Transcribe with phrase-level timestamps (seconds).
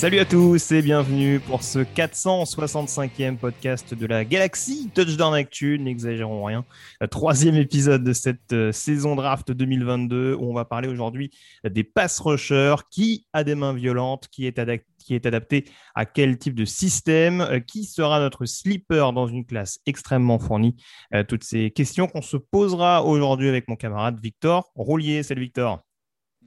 [0.00, 6.42] Salut à tous et bienvenue pour ce 465e podcast de la Galaxie Touchdown Actu, n'exagérons
[6.42, 6.64] rien.
[7.02, 11.32] Le troisième épisode de cette euh, saison draft 2022 où on va parler aujourd'hui
[11.68, 16.06] des pass rushers, qui a des mains violentes, qui est, adapté, qui est adapté à
[16.06, 20.76] quel type de système, euh, qui sera notre sleeper dans une classe extrêmement fournie?
[21.14, 25.22] Euh, toutes ces questions qu'on se posera aujourd'hui avec mon camarade Victor Roulier.
[25.22, 25.82] Salut Victor.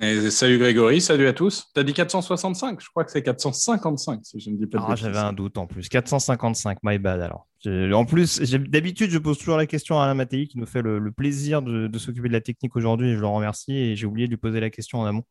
[0.01, 1.67] Et salut Grégory, salut à tous.
[1.73, 4.95] T'as dit 465, je crois que c'est 455 si je ne dis pas de Ah,
[4.95, 5.87] j'avais un doute en plus.
[5.87, 7.47] 455, my bad alors.
[7.65, 10.99] En plus, d'habitude, je pose toujours la question à Alain Mattei qui nous fait le,
[10.99, 14.05] le plaisir de, de s'occuper de la technique aujourd'hui et je le remercie et j'ai
[14.05, 15.23] oublié de lui poser la question en amont.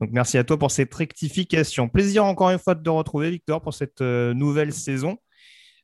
[0.00, 1.88] Donc merci à toi pour cette rectification.
[1.88, 5.18] Plaisir encore une fois de te retrouver, Victor, pour cette euh, nouvelle saison.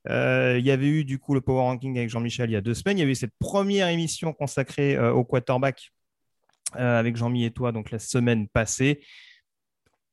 [0.09, 2.61] Euh, il y avait eu du coup le Power Ranking avec Jean-Michel il y a
[2.61, 2.99] deux semaines.
[2.99, 5.93] Il y avait eu cette première émission consacrée euh, au quarterback
[6.77, 9.01] avec Jean-Mi et toi, donc la semaine passée.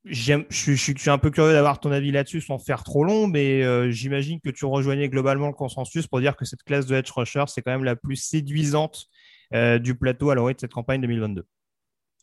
[0.04, 3.92] Je suis, un peu curieux d'avoir ton avis là-dessus sans faire trop long, mais euh,
[3.92, 7.44] j'imagine que tu rejoignais globalement le consensus pour dire que cette classe de edge rusher,
[7.48, 9.06] c'est quand même la plus séduisante
[9.54, 11.44] euh, du plateau à l'orée de cette campagne 2022.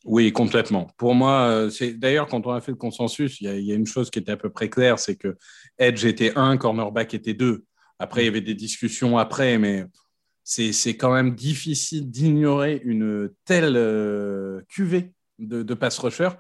[0.05, 0.89] Oui, complètement.
[0.97, 3.73] Pour moi, euh, c'est d'ailleurs quand on a fait le consensus, il y, il y
[3.73, 5.37] a une chose qui était à peu près claire, c'est que
[5.79, 7.65] Edge était un, cornerback était deux.
[8.01, 9.85] Après, il y avait des discussions après, mais
[10.49, 16.31] c'est quand même difficile d'ignorer une telle euh, cuvée de, de pass rusher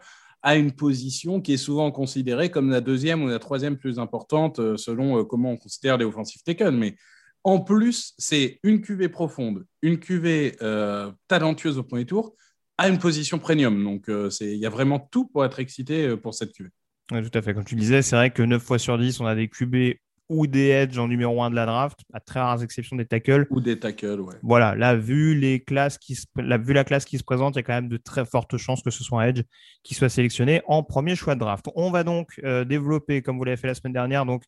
[0.42, 4.60] à une position qui est souvent considérée comme la deuxième ou la troisième plus importante
[4.60, 6.76] euh, selon euh, comment on considère les offensive taken.
[6.76, 6.96] Mais
[7.44, 12.34] en plus, c'est une cuvée profonde, une cuvée euh, talentueuse au premier tour
[12.78, 13.82] à une position premium.
[13.82, 14.04] Donc,
[14.40, 16.70] il y a vraiment tout pour être excité pour cette cuvée.
[17.10, 17.52] Ouais, tout à fait.
[17.52, 19.96] Comme tu disais, c'est vrai que 9 fois sur 10, on a des QB
[20.28, 23.46] ou des edge en numéro 1 de la draft, à très rares exceptions des tackles.
[23.50, 24.34] Ou des tackles, ouais.
[24.42, 27.58] Voilà, là, vu, les classes qui se, la, vu la classe qui se présente, il
[27.58, 29.42] y a quand même de très fortes chances que ce soit un Edge
[29.82, 31.66] qui soit sélectionné en premier choix de draft.
[31.74, 34.42] On va donc euh, développer, comme vous l'avez fait la semaine dernière, donc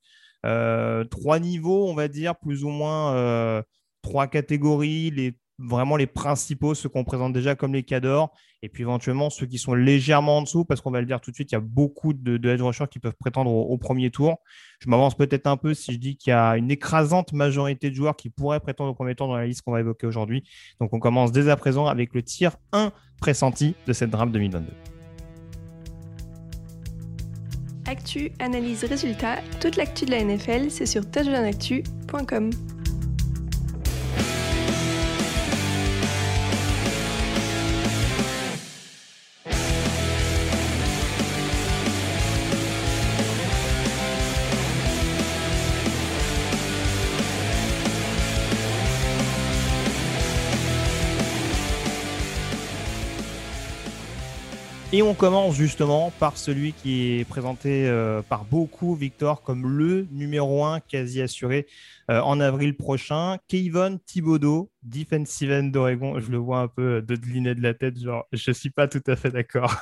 [0.47, 3.63] euh, trois niveaux, on va dire, plus ou moins euh,
[4.03, 8.33] trois catégories, les, vraiment les principaux, ceux qu'on présente déjà comme les cadors,
[8.63, 11.31] et puis éventuellement ceux qui sont légèrement en dessous, parce qu'on va le dire tout
[11.31, 14.11] de suite, il y a beaucoup de, de edge rushers qui peuvent prétendre au, premier
[14.11, 14.39] tour.
[14.81, 17.95] Je m'avance peut-être un peu si je dis qu'il y a une écrasante majorité de
[17.95, 20.45] joueurs qui pourraient prétendre au premier tour dans la liste qu'on va évoquer aujourd'hui.
[20.81, 24.73] Donc on commence dès à présent avec le tir 1 pressenti de cette draft 2022.
[27.87, 32.51] Actu, analyse, résultat, toute l'actu de la NFL, c'est sur touchdownactu.com.
[55.01, 60.07] Et on commence justement par celui qui est présenté euh, par beaucoup, Victor, comme le
[60.13, 61.67] numéro 1 quasi assuré
[62.11, 63.39] euh, en avril prochain.
[63.49, 66.21] Kayvon Thibodeau, defensive end d'Oregon.
[66.21, 69.03] Je le vois un peu de deliner de la tête, genre, je suis pas tout
[69.07, 69.75] à fait d'accord.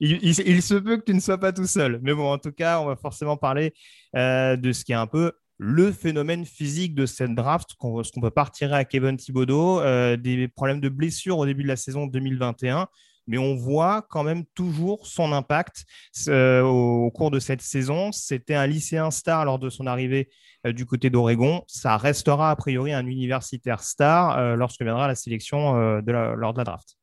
[0.00, 1.98] Il, se peut que tu ne sois pas tout seul.
[2.02, 3.72] Mais bon, en tout cas, on va forcément parler
[4.16, 8.12] euh, de ce qui est un peu le phénomène physique de cette draft, qu'on- ce
[8.12, 11.68] qu'on peut pas retirer à Kevin Thibodeau, euh, des problèmes de blessure au début de
[11.68, 12.88] la saison 2021,
[13.26, 15.84] mais on voit quand même toujours son impact
[16.28, 18.12] euh, au, cours de cette saison.
[18.12, 20.28] C'était un lycéen star lors de son arrivée
[20.66, 21.62] euh, du côté d'Oregon.
[21.66, 26.58] Ça restera a priori un universitaire star lorsque viendra la sélection de la- lors de
[26.58, 26.96] la draft.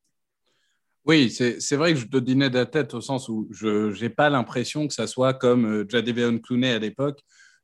[1.06, 4.08] Oui, c'est vrai que je te dînais de la tête au sens où je n'ai
[4.08, 7.20] pas l'impression que ça soit comme Jadavion Clooney à l'époque,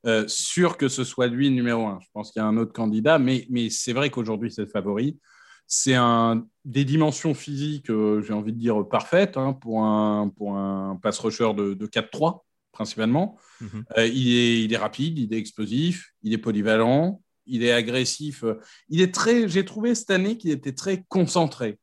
[0.07, 1.99] euh, sûr que ce soit lui numéro un.
[2.01, 4.69] Je pense qu'il y a un autre candidat, mais, mais c'est vrai qu'aujourd'hui, c'est le
[4.69, 5.19] favori.
[5.67, 10.57] C'est un, des dimensions physiques, euh, j'ai envie de dire, parfaites hein, pour, un, pour
[10.57, 12.41] un pass rusher de, de 4-3,
[12.73, 13.39] principalement.
[13.61, 13.85] Mhm.
[13.99, 18.45] Euh, il, est, il est rapide, il est explosif, il est polyvalent, il est agressif.
[18.89, 21.79] Il est très, j'ai trouvé cette année qu'il était très concentré.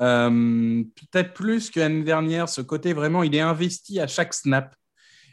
[0.00, 0.82] Euh,
[1.12, 4.74] Peut-être plus que l'année dernière, ce côté vraiment, il est investi à chaque snap.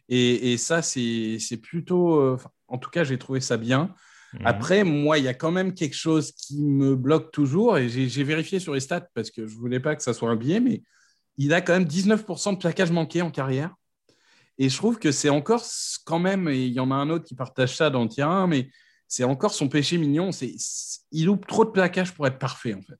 [0.09, 3.93] Et, et ça, c'est plutôt, euh, en tout cas, j'ai trouvé ça bien.
[4.33, 4.41] Mhm.
[4.45, 8.23] Après, moi, il y a quand même quelque chose qui me bloque toujours, et j'ai
[8.23, 10.59] vérifié sur les stats parce que je ne voulais pas que ça soit un biais,
[10.59, 10.83] mais
[11.37, 13.73] il a quand même 19% de plaquage manqué en carrière.
[14.57, 15.63] Et je trouve que c'est encore
[16.05, 18.45] quand même, et il y en a un autre qui partage ça dans le terrain,
[18.45, 18.69] mais
[19.07, 20.31] c'est encore son péché mignon.
[20.31, 20.53] C'est,
[21.11, 22.99] il loupe trop de plaquage pour être parfait, en fait.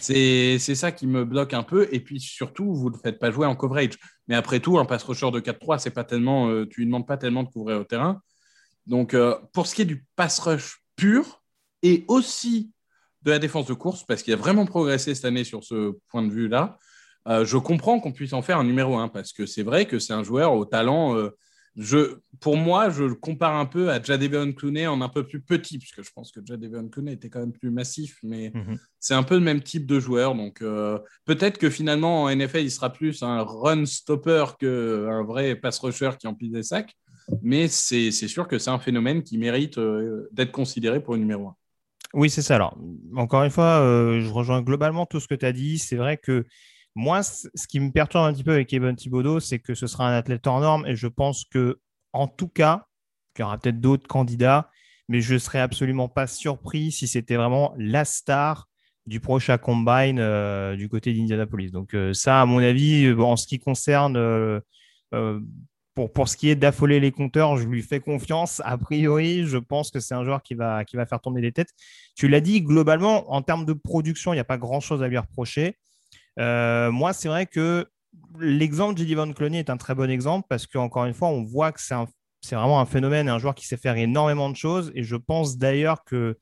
[0.00, 1.88] C'est, ça qui me bloque un peu.
[1.92, 3.98] Et puis surtout, vous ne le faites pas jouer en coverage.
[4.28, 7.06] Mais après tout, un pass rusher de 4-3, c'est pas tellement, euh, tu ne demandes
[7.06, 8.20] pas tellement de couvrir au terrain.
[8.86, 11.42] Donc, euh, pour ce qui est du pass rush pur
[11.82, 12.70] et aussi
[13.22, 16.22] de la défense de course, parce qu'il a vraiment progressé cette année sur ce point
[16.22, 16.78] de vue-là,
[17.28, 19.98] euh, je comprends qu'on puisse en faire un numéro 1 parce que c'est vrai que
[19.98, 21.16] c'est un joueur au talent.
[21.78, 25.26] Euh, je, pour moi, je le compare un peu à Jadavion Clooney en un peu
[25.26, 28.78] plus petit, puisque je pense que Jadavion Clooney était quand même plus massif, mais mhm.
[29.00, 30.34] c'est un peu le même type de joueur.
[30.34, 30.62] Donc
[31.24, 36.10] peut-être que finalement en NFL, il sera plus un run stopper qu'un vrai pass rusher
[36.18, 36.96] qui empile des sacs.
[37.42, 41.48] Mais c'est sûr que c'est un phénomène qui mérite euh, d'être considéré pour le numéro
[41.48, 41.56] 1.
[42.14, 42.56] Oui, c'est ça.
[42.56, 42.76] Alors,
[43.16, 45.78] encore une fois, euh, je rejoins globalement tout ce que tu as dit.
[45.78, 46.44] C'est vrai que
[46.94, 50.08] moi, ce qui me perturbe un petit peu avec Evan Thibodeau, c'est que ce sera
[50.08, 51.78] un athlète hors norme et je pense que,
[52.12, 52.86] en tout cas,
[53.34, 54.70] qu'il y aura peut-être d'autres candidats,
[55.08, 58.68] mais je ne serais absolument pas surpris si c'était vraiment la star
[59.06, 61.70] du prochain combine euh, du côté d'Indianapolis.
[61.70, 64.16] Donc, ça, à mon avis, en ce qui concerne
[65.94, 68.62] pour, pour ce qui est d'affoler les compteurs, je lui fais confiance.
[68.64, 71.52] A priori, je pense que c'est un joueur qui va, qui va faire tourner les
[71.52, 71.70] têtes.
[72.14, 75.18] Tu l'as dit, globalement, en termes de production, il n'y a pas grand-chose à lui
[75.18, 75.76] reprocher.
[76.38, 77.86] Euh, moi, c'est vrai que
[78.38, 81.72] l'exemple de Van Clooney est un très bon exemple parce qu'encore une fois, on voit
[81.72, 81.94] que c'est,
[82.54, 84.90] vraiment un phénomène, un joueur qui sait faire énormément de choses.
[84.94, 86.38] Et je pense d'ailleurs que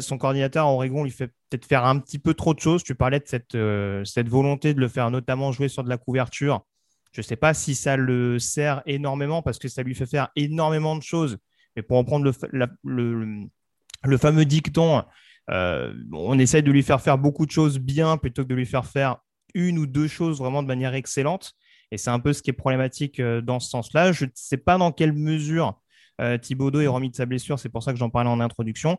[0.00, 2.82] son coordinateur à Oregon lui fait peut-être faire un petit peu trop de choses.
[2.82, 6.64] Tu parlais de cette, euh, volonté de le faire notamment jouer sur de la couverture
[7.12, 10.30] je ne sais pas si ça le sert énormément parce que ça lui fait faire
[10.34, 11.36] énormément de choses.
[11.76, 15.04] Mais pour en prendre le, fameux dicton,
[15.50, 18.66] euh, on essaye de lui faire faire beaucoup de choses bien plutôt que de lui
[18.66, 19.16] faire faire
[19.54, 21.52] une ou deux choses vraiment de manière excellente.
[21.90, 24.12] Et c'est un peu ce qui est problématique euh, dans ce sens-là.
[24.12, 25.80] Je ne sais pas dans quelle mesure
[26.20, 27.58] euh, Thibaudot est remis de sa blessure.
[27.58, 28.98] C'est pour ça que j'en parlais en introduction.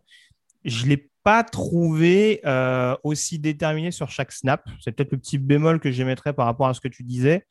[0.66, 2.42] Je ne l'ai pas trouvé
[3.04, 4.68] aussi déterminé sur chaque snap.
[4.82, 7.46] C'est peut-être le petit bémol que j'émettrais par rapport à ce que tu disais.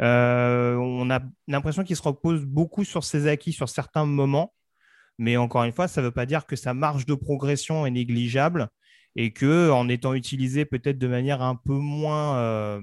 [0.00, 4.52] Euh, on a l'impression qu'il se repose beaucoup sur ses acquis sur certains moments.
[5.18, 7.90] Mais encore une fois, ça ne veut pas dire que sa marge de progression est
[7.90, 8.68] négligeable
[9.16, 12.80] et que en étant utilisé peut-être de manière un peu moins euh,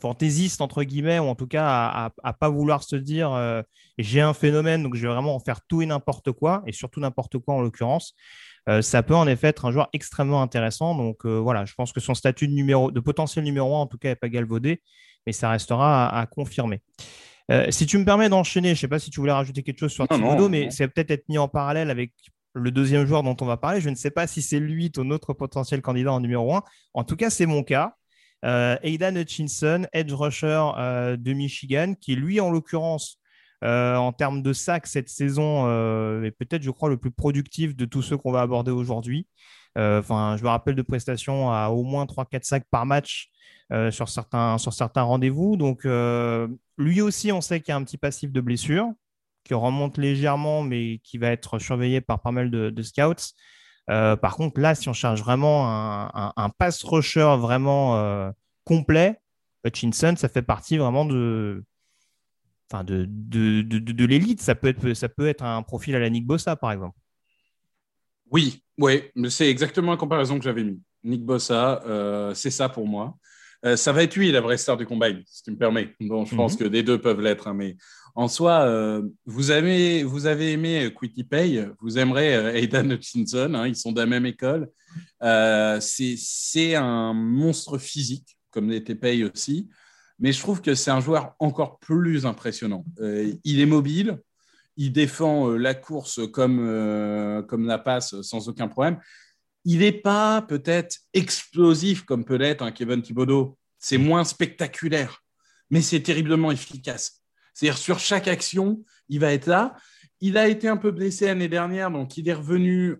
[0.00, 3.62] fantaisiste entre guillemets, ou en tout cas à, ne pas vouloir se dire euh,
[3.98, 7.00] j'ai un phénomène, donc je vais vraiment en faire tout et n'importe quoi, et surtout
[7.00, 8.14] n'importe quoi en l'occurrence.
[8.80, 10.94] ça peut en effet être un joueur extrêmement intéressant.
[10.94, 13.98] Donc voilà, je pense que son statut de, numéro, de potentiel numéro 1 en tout
[13.98, 14.82] cas n'est pas galvaudé
[15.28, 16.80] mais ça restera à, confirmer.
[17.50, 19.78] Euh, si tu me permets d'enchaîner, je ne sais pas si tu voulais rajouter quelque
[19.78, 22.12] chose sur Thibodeau, mais c'est peut-être être mis en parallèle avec
[22.54, 23.80] le deuxième joueur dont on va parler.
[23.80, 26.62] Je ne sais pas si c'est lui ton autre potentiel candidat en numéro 1.
[26.94, 27.94] En tout cas, c'est mon cas.
[28.44, 33.18] Euh, Aidan Hutchinson, edge rusher euh, de Michigan, qui lui, en l'occurrence,
[33.62, 35.66] en termes de sacs cette saison,
[36.22, 39.26] est peut-être, je crois, le plus productif de tous ceux qu'on va aborder aujourd'hui.
[39.78, 43.30] Enfin, je me rappelle de prestations à au moins 3-4 sacs par match
[43.70, 45.56] euh, sur certains, sur rendez-vous.
[45.58, 46.48] Donc, euh,
[46.78, 48.88] lui aussi, on sait qu'il y a un petit passif de blessure
[49.44, 53.34] qui remonte légèrement, mais qui va être surveillé par pas mal de, scouts.
[53.90, 55.68] Euh, par contre, là, si on cherche vraiment
[56.14, 58.32] un, pass rusher vraiment
[58.64, 59.20] complet,
[59.64, 61.62] Hutchinson, ça fait partie vraiment de,
[63.98, 64.40] l'élite.
[64.40, 66.98] Ça peut, être, ça peut être un profil à la Nick Bossa, par exemple.
[68.30, 70.80] Oui, oui, c'est exactement la comparaison que j'avais mis.
[71.04, 71.82] Nick Bossa,
[72.34, 73.16] c'est ça pour moi.
[73.64, 75.94] Euh, ça va être lui la vraie star du combine, si tu me permets.
[76.00, 76.58] Bon, je pense mhm.
[76.58, 77.76] que les deux peuvent l'être, hein, mais
[78.14, 83.54] en soi, euh, vous, avez, vous avez aimé Quitty Pay, vous aimerez euh, Aidan Hutchinson,
[83.54, 84.70] hein, ils sont de la même école.
[85.80, 89.68] c'est un monstre physique, comme l'était Pay aussi,
[90.20, 92.84] mais je trouve que c'est un joueur encore plus impressionnant.
[93.44, 94.20] il est mobile,
[94.78, 98.98] il défend la course comme, comme la passe sans aucun problème
[99.70, 103.58] il n'est pas peut-être explosif comme peut l'être un Kevin Thibodeau.
[103.78, 105.22] C'est moins spectaculaire,
[105.68, 107.22] mais c'est terriblement efficace.
[107.52, 109.76] C'est-à-dire sur chaque action, il va être là.
[110.22, 112.96] Il a été un peu blessé l'année dernière, donc il est revenu.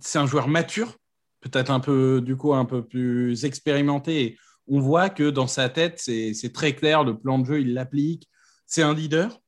[0.00, 0.96] C'est un joueur mature,
[1.40, 4.38] peut-être un peu du coup un peu plus expérimenté.
[4.68, 7.04] on voit que dans sa tête, c'est très clair.
[7.04, 8.26] Le plan de jeu, il l'applique.
[8.64, 9.38] C'est un leader.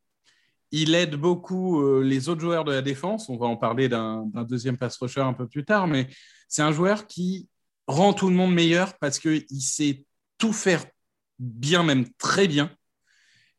[0.71, 3.29] Il aide beaucoup euh, les autres joueurs de la défense.
[3.29, 6.09] On va en parler d'un deuxième pass rusher un peu plus tard, mais
[6.49, 7.49] c'est un joueur qui
[7.87, 10.05] rend tout le monde meilleur parce qu'il sait
[10.37, 10.85] tout faire
[11.39, 12.71] bien, même très bien.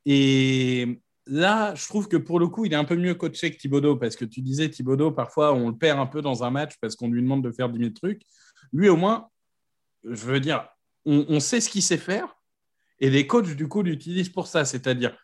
[0.06, 3.58] Et là, je trouve que pour le coup, il est un peu mieux coaché que
[3.58, 6.76] Thibodeau parce que tu disais Thibodeau, parfois, on le perd un peu dans un match
[6.82, 8.22] parce qu'on lui demande de faire 10 000 trucs.
[8.72, 9.30] Lui, au moins,
[10.04, 10.68] je veux dire,
[11.06, 12.36] on, sait ce qu'il sait faire
[13.00, 14.66] et les coachs, du coup, l'utilisent pour ça.
[14.66, 15.18] C'est-à-dire,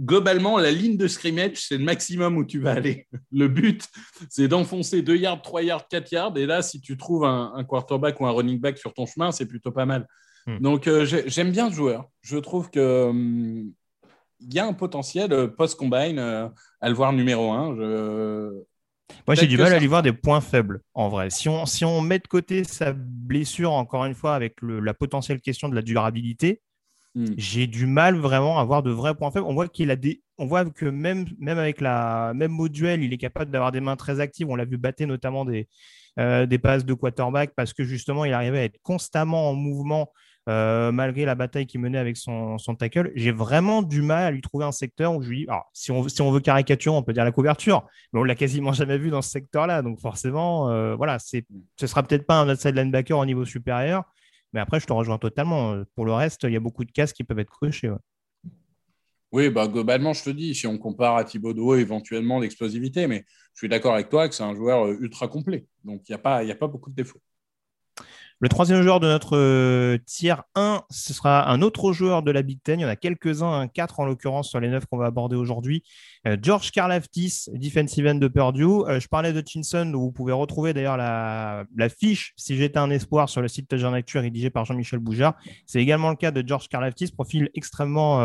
[0.00, 3.06] globalement, la ligne de scrimmage, c'est le maximum où tu vas aller.
[3.32, 3.84] Le but,
[4.30, 6.36] c'est d'enfoncer 2 yards, 3 yards, 4 yards.
[6.36, 9.46] Et là, si tu trouves un, quarterback ou un running back sur ton chemin, c'est
[9.46, 10.06] plutôt pas mal.
[10.46, 10.58] Hmm.
[10.58, 12.08] Donc, euh, j'aime bien ce joueur.
[12.22, 13.08] Je trouve que.
[13.08, 13.72] Hum,
[14.42, 16.48] il y a un potentiel euh, post-combine euh,
[16.80, 17.74] à le voir numéro 1.
[19.26, 21.28] Moi, j'ai du mal à lui voir des points faibles, en vrai.
[21.28, 25.42] Si on, si on met de côté sa blessure, encore une fois, avec la potentielle
[25.42, 26.62] question de la durabilité,
[27.14, 27.26] hmm.
[27.36, 29.46] j'ai du mal vraiment à voir de vrais points faibles.
[29.46, 30.22] On voit qu'il a des.
[30.38, 33.96] On voit que même, même avec la même moduel, il est capable d'avoir des mains
[33.96, 34.48] très actives.
[34.48, 35.68] On l'a vu battre notamment des,
[36.18, 40.10] euh, des passes de quarterback parce que justement, il arrivait à être constamment en mouvement
[40.48, 43.12] euh, malgré la bataille qu'il menait avec son, tackle.
[43.14, 45.92] J'ai vraiment du mal à lui trouver un secteur où je lui dis, alors, si,
[45.92, 48.98] on, si on veut caricature, on peut dire la couverture, mais on l'a quasiment jamais
[48.98, 49.82] vu dans ce secteur-là.
[49.82, 51.46] Donc forcément, euh, voilà, c'est,
[51.78, 54.04] ce sera peut-être pas un outside linebacker au niveau supérieur,
[54.52, 55.82] mais après, je te rejoins totalement.
[55.94, 57.92] Pour le reste, il y a beaucoup de cases qui peuvent être cochées.
[59.32, 63.58] Oui, bah, globalement, je te dis, si on compare à Thibaudot, éventuellement l'explosivité, mais je
[63.58, 65.66] suis d'accord avec toi que c'est un joueur euh, ultra complet.
[65.84, 67.20] Donc, il n'y a, a pas beaucoup de défauts.
[68.42, 72.40] Le troisième joueur de notre euh, tier 1, ce sera un autre joueur de la
[72.40, 72.80] Big Ten.
[72.80, 75.36] Il y en a quelques-uns, un 4 en l'occurrence sur les 9 qu'on va aborder
[75.36, 75.82] aujourd'hui.
[76.26, 78.64] Euh, George Karlaftis, defensive end de Purdue.
[78.64, 82.88] Euh, je parlais de Chinson, où vous pouvez retrouver d'ailleurs la, fiche Si j'étais un
[82.88, 85.34] espoir sur le site Touchdown Actu rédigé par Jean-Michel Boujard.
[85.66, 88.20] C'est également le cas de George Karlaftis, profil extrêmement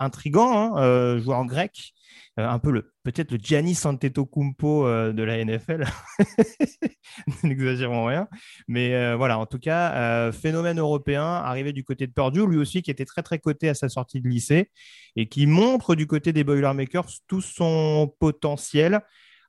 [0.00, 1.92] intrigant, hein, joueur grec.
[2.40, 5.84] Euh, un peu le peut-être le Gianni Antetokounmpo euh, de la NFL.
[7.44, 8.28] N'exagérons rien.
[8.68, 12.82] Mais euh, voilà, en tout cas, phénomène européen, arrivé du côté de Purdue, lui aussi
[12.82, 14.70] qui était très très coté à sa sortie de lycée
[15.16, 19.00] et qui montre du côté des Boilermakers tout son potentiel.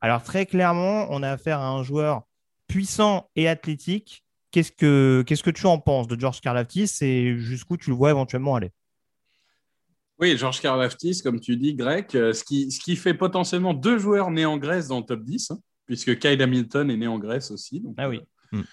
[0.02, 2.24] Alors très clairement, on a affaire à un joueur
[2.68, 4.24] puissant et athlétique.
[4.52, 8.72] Qu'est-ce que, tu en penses de George Karlaftis et jusqu'où tu le vois éventuellement aller?
[10.22, 13.98] Oui, Georges Karlaftis, comme tu dis, grec, euh, ce qui, ce qui fait potentiellement deux
[13.98, 17.18] joueurs nés en Grèce dans le top 10, hein, puisque Kyle Hamilton est né en
[17.18, 17.84] Grèce aussi.
[17.98, 18.22] ah oui.
[18.54, 18.64] Euh, hmm.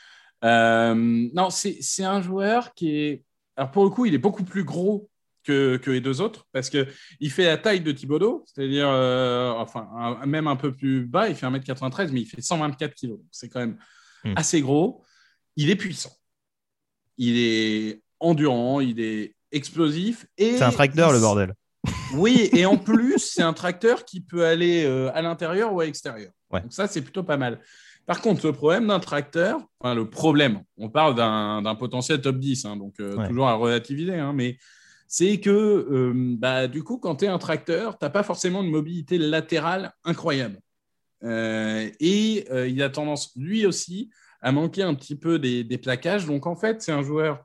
[0.44, 3.24] euh, non, c'est un joueur qui est.
[3.56, 5.08] Alors, pour le coup, il est beaucoup plus gros
[5.42, 10.46] que, que les deux autres, parce qu'il fait la taille de Thibodeau, c'est-à-dire, enfin, même
[10.46, 13.14] un peu plus bas, il fait 1m93, mais il fait 124 kg.
[13.32, 13.78] C'est quand même
[14.24, 14.34] hmm.
[14.36, 15.02] assez gros.
[15.56, 16.12] Il est puissant.
[17.16, 20.26] Il est endurant, il est explosif.
[20.38, 21.54] C'est un tracteur, le bordel.
[22.14, 25.84] Oui, et en plus, c'est un tracteur qui peut aller euh, à l'intérieur ou à
[25.84, 26.32] l'extérieur.
[26.50, 27.60] Donc ça, c'est plutôt pas mal.
[28.06, 32.64] Par contre, le problème d'un tracteur, enfin le problème, on parle d'un potentiel top 10,
[32.64, 34.56] hein, donc euh, toujours à relativiser, hein, mais
[35.06, 38.62] c'est que euh, bah, du coup, quand tu es un tracteur, tu n'as pas forcément
[38.62, 40.58] une mobilité latérale incroyable.
[41.22, 46.24] et il a tendance, lui aussi, à manquer un petit peu des, des plaquages.
[46.24, 47.44] Donc en fait, c'est un joueur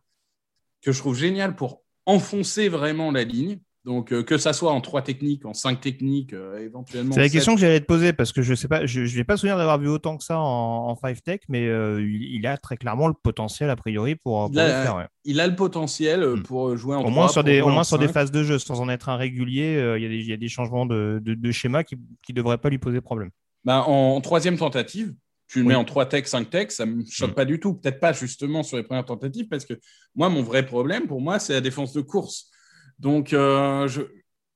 [0.81, 3.59] que je trouve génial pour enfoncer vraiment la ligne.
[3.85, 7.13] Donc, euh, que ça soit en trois techniques, en cinq techniques, euh, éventuellement.
[7.13, 9.25] C'est la question que j'allais te poser parce que je sais pas, je ne vais
[9.25, 12.77] pas souvenir d'avoir vu autant que ça en, five tech, mais euh, il, a très
[12.77, 16.43] clairement le potentiel a priori pour, il, a, le faire, il a le potentiel hmm.
[16.43, 18.79] pour jouer en au moins sur des, au moins sur des phases de jeu, sans
[18.79, 22.57] en être un régulier, il, y a des, changements de, de, schéma qui ne devraient
[22.57, 23.31] pas lui poser problème.
[23.65, 25.13] Bah, en troisième tentative,
[25.53, 27.35] tu le mets en 3 techs, 5 techs, ça ne me choque mm.
[27.35, 27.75] pas du tout.
[27.75, 29.75] Peut-être pas justement sur les premières tentatives, parce que
[30.15, 32.49] moi, mon vrai problème, pour moi, c'est la défense de course.
[32.97, 33.87] Donc, euh,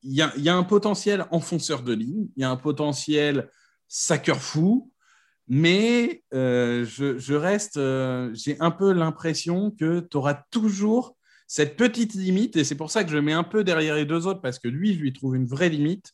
[0.01, 3.47] il y, a, un potentiel enfonceur de ligne, il y a un potentiel
[3.87, 4.91] saqueur fou,
[5.47, 12.15] mais euh, je, reste, euh, j'ai un peu l'impression que tu auras toujours cette petite
[12.15, 14.57] limite, et c'est pour ça que je mets un peu derrière les deux autres, parce
[14.57, 16.11] que lui, je lui trouve une vraie limite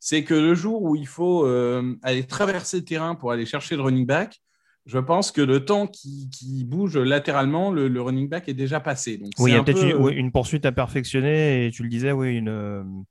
[0.00, 3.76] c'est que le jour où il faut euh, aller traverser le terrain pour aller chercher
[3.76, 4.40] le running back,
[4.86, 9.18] je pense que le temps qui, bouge latéralement, le, running back est déjà passé.
[9.18, 12.36] Donc, oui, il y a peut-être une, poursuite à perfectionner, et tu le disais, oui,
[12.36, 13.04] une.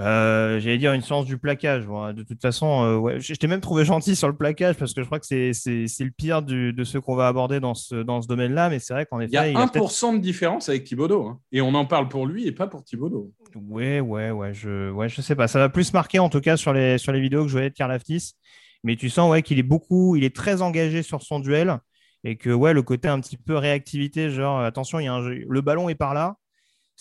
[0.00, 1.86] Euh, euh, j'allais dire une science du plaquage.
[1.86, 3.20] de toute façon, ouais.
[3.20, 6.10] je t'ai même trouvé gentil sur le plaquage parce que je crois que c'est le
[6.10, 8.70] pire de ceux qu'on va aborder dans ce, dans ce domaine-là.
[8.70, 9.30] Mais c'est vrai qu'en effet.
[9.32, 11.26] Il y a 1% de différence avec Thibodeau.
[11.26, 11.40] Hein.
[11.52, 13.32] Et on en parle pour lui et pas pour Thibodeau.
[13.54, 15.48] Ouais, ouais, ouais, je, ouais, je sais pas.
[15.48, 17.70] Ça va plus marquer en tout cas sur les, sur les vidéos que je voyais
[17.70, 18.34] de Karl Laftis.
[18.82, 21.78] Mais tu sens ouais, qu'il est beaucoup, il est très engagé sur son duel
[22.24, 25.60] et que ouais, le côté un petit peu réactivité, genre attention, il y a le
[25.60, 26.36] ballon est par là.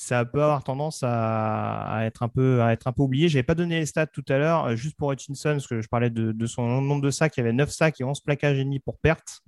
[0.01, 2.61] Ça peut avoir tendance à, être un peu,
[2.99, 3.27] oublié.
[3.27, 5.81] Je n'avais pas donné les stats tout à l'heure, euh, juste pour Hutchinson, parce que
[5.81, 7.35] je parlais de, son nombre de sacs.
[7.35, 9.41] Il y avait 9 sacs et 11 plaquages et demi pour perte.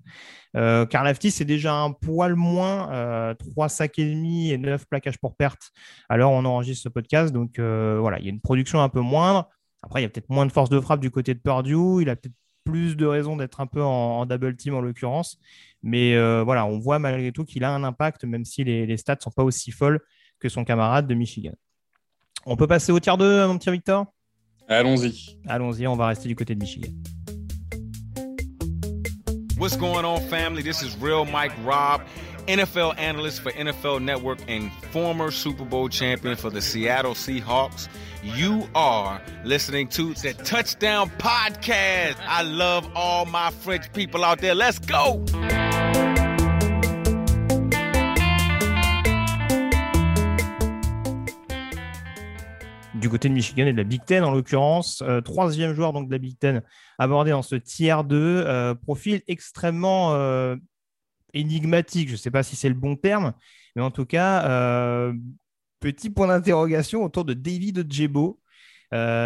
[0.58, 5.20] Euh, Karlaftis, c'est déjà un poil moins, euh, 3 sacs et demi et 9 plaquages
[5.20, 5.72] pour perte.
[6.10, 7.31] Alors, on enregistre ce podcast.
[7.31, 9.48] Donc, euh, voilà, il y a une production un peu moindre.
[9.84, 12.01] Après, il y a peut-être moins de force de frappe du côté de Purdue.
[12.01, 15.39] Il a peut-être plus de raisons d'être un peu en, double team en l'occurrence.
[15.81, 19.15] Mais voilà, on voit malgré tout qu'il a un impact, même si les, les stats
[19.15, 20.01] ne sont pas aussi folles
[20.41, 21.53] que son camarade de Michigan.
[22.45, 24.05] On peut passer au tiers 2, mon petit Victor?
[24.67, 25.38] Allons-y.
[25.48, 26.91] Allons-y, on va rester du côté de Michigan.
[29.57, 30.63] What's going on, family?
[30.63, 32.01] This is Real Mike Robb,
[32.48, 37.88] NFL analyst for NFL Network and former Super Bowl champion for the Seattle Seahawks.
[38.24, 42.15] You are listening to the Touchdown Podcast.
[42.27, 44.55] I love all my French people out there.
[44.55, 45.24] Let's go!
[53.01, 55.01] Du côté de Michigan et de la Big Ten en l'occurrence.
[55.01, 56.62] Euh, troisième joueur donc de la Big Ten
[56.98, 58.15] abordé dans ce tiers 2.
[58.17, 60.55] Euh, profil extrêmement euh,
[61.34, 62.08] énigmatique.
[62.08, 63.34] Je ne sais pas si c'est le bon terme,
[63.75, 65.12] mais en tout cas,
[65.79, 68.39] petit point d'interrogation autour de David Ojebo.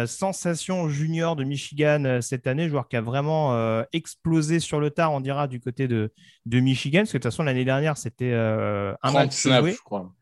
[0.06, 5.20] sensation junior de Michigan cette année, joueur qui a vraiment explosé sur le tard, on
[5.20, 6.12] dira, du côté de,
[6.46, 9.72] de Michigan, parce que de toute façon, l'année dernière, c'était un match joué.
[9.72, 10.12] je crois.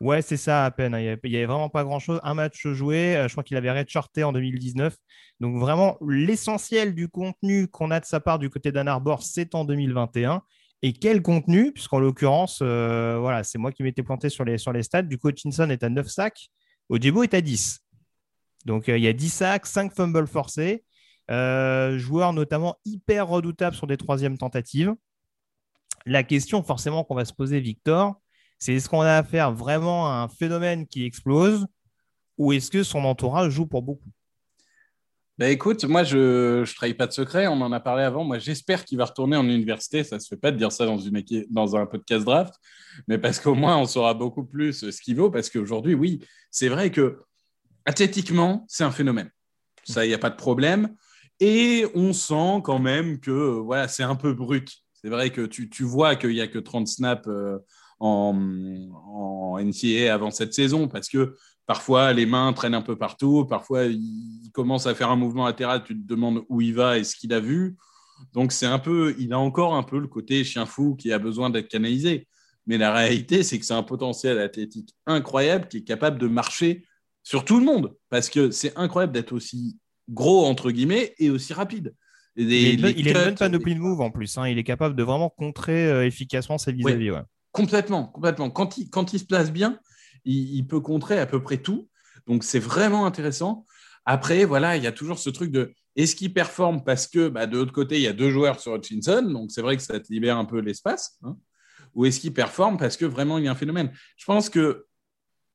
[0.00, 0.94] Ouais, c'est ça à peine.
[0.94, 1.00] Hein.
[1.00, 2.20] Il n'y avait, vraiment pas grand-chose.
[2.22, 3.16] Un match joué.
[3.16, 4.96] Euh, je crois qu'il avait redshorté en 2019.
[5.40, 9.54] Donc vraiment, l'essentiel du contenu qu'on a de sa part du côté d'Ann Arbor, c'est
[9.56, 10.42] en 2021.
[10.82, 11.72] Et quel contenu?
[11.72, 15.02] Puisqu'en l'occurrence, euh, voilà, c'est moi qui m'étais planté sur les, sur les stats.
[15.02, 16.48] Du coup, Hutchinson est à 9 sacs.
[16.88, 17.80] Ojebo est à 10.
[18.66, 20.84] Donc euh, il y a 10 sacs, 5 fumbles forcés.
[21.28, 24.94] joueur notamment hyper redoutable sur des troisièmes tentatives.
[26.06, 28.20] La question forcément qu'on va se poser, Victor,
[28.58, 31.66] c'est est-ce qu'on a affaire vraiment à un phénomène qui explose
[32.36, 34.10] ou est-ce que son entourage joue pour beaucoup?
[35.38, 38.24] Bah écoute, moi je ne trahis pas de secret, on en a parlé avant.
[38.24, 40.02] Moi j'espère qu'il va retourner en université.
[40.02, 42.54] Ça ne se fait pas de dire ça dans, une, dans un podcast draft,
[43.06, 45.30] mais parce qu'au moins on saura beaucoup plus ce qu'il vaut.
[45.30, 47.20] Parce qu'aujourd'hui, oui, c'est vrai que
[47.84, 49.30] athlétiquement, c'est un phénomène.
[49.84, 50.94] Ça, il n'y a pas de problème.
[51.40, 54.68] Et on sent quand même que voilà, c'est un peu brut.
[54.92, 57.58] C'est vrai que tu, tu vois qu'il n'y a que 30 snaps euh,
[58.00, 58.34] en,
[58.92, 63.84] en NCAA avant cette saison parce que parfois les mains traînent un peu partout, parfois
[63.84, 67.14] il commence à faire un mouvement latéral, tu te demandes où il va et ce
[67.16, 67.76] qu'il a vu.
[68.32, 71.18] Donc c'est un peu, il a encore un peu le côté chien fou qui a
[71.18, 72.26] besoin d'être canalisé.
[72.66, 76.84] Mais la réalité, c'est que c'est un potentiel athlétique incroyable qui est capable de marcher
[77.22, 81.52] sur tout le monde parce que c'est incroyable d'être aussi gros entre guillemets et aussi
[81.52, 81.94] rapide.
[82.36, 82.52] il,
[82.84, 84.38] est une panoplie de move en plus.
[84.38, 84.48] Hein.
[84.48, 87.10] Il est capable de vraiment contrer euh, efficacement ses vis-à-vis.
[87.52, 88.50] Complètement, complètement.
[88.50, 89.78] Quand il, quand il se place bien,
[90.24, 91.88] il, peut contrer à peu près tout.
[92.26, 93.64] Donc, c'est vraiment intéressant.
[94.04, 97.46] Après, voilà, il y a toujours ce truc de est-ce qu'il performe parce que bah,
[97.46, 99.98] de l'autre côté, il y a deux joueurs sur Hutchinson, donc c'est vrai que ça
[99.98, 101.36] te libère un peu l'espace, hein.
[101.94, 103.92] ou est-ce qu'il performe parce que vraiment il y a un phénomène?
[104.16, 104.86] Je pense que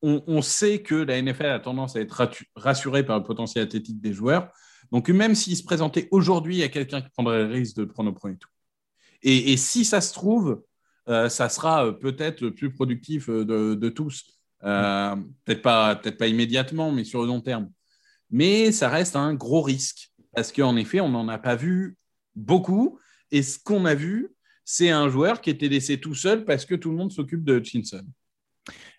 [0.06, 4.12] on, sait que la NFL a tendance à être rassurée par le potentiel athlétique des
[4.12, 4.52] joueurs.
[4.92, 8.14] Donc même s'il se présentait aujourd'hui, a quelqu'un qui prendrait le risque de prendre au
[8.14, 8.52] premier tour.
[9.22, 10.62] Et, et si ça se trouve,
[11.08, 14.24] ça sera euh, peut-être plus productif euh, de, tous.
[14.62, 17.70] peut-être pas, peut pas immédiatement, mais sur le long terme.
[18.32, 21.98] Mais ça reste un gros risque parce qu'en effet, on n'en a pas vu
[22.36, 23.00] beaucoup.
[23.32, 24.30] Et ce qu'on a vu,
[24.66, 27.58] c'est un joueur qui était laissé tout seul parce que tout le monde s'occupe de
[27.58, 28.06] Hutchinson.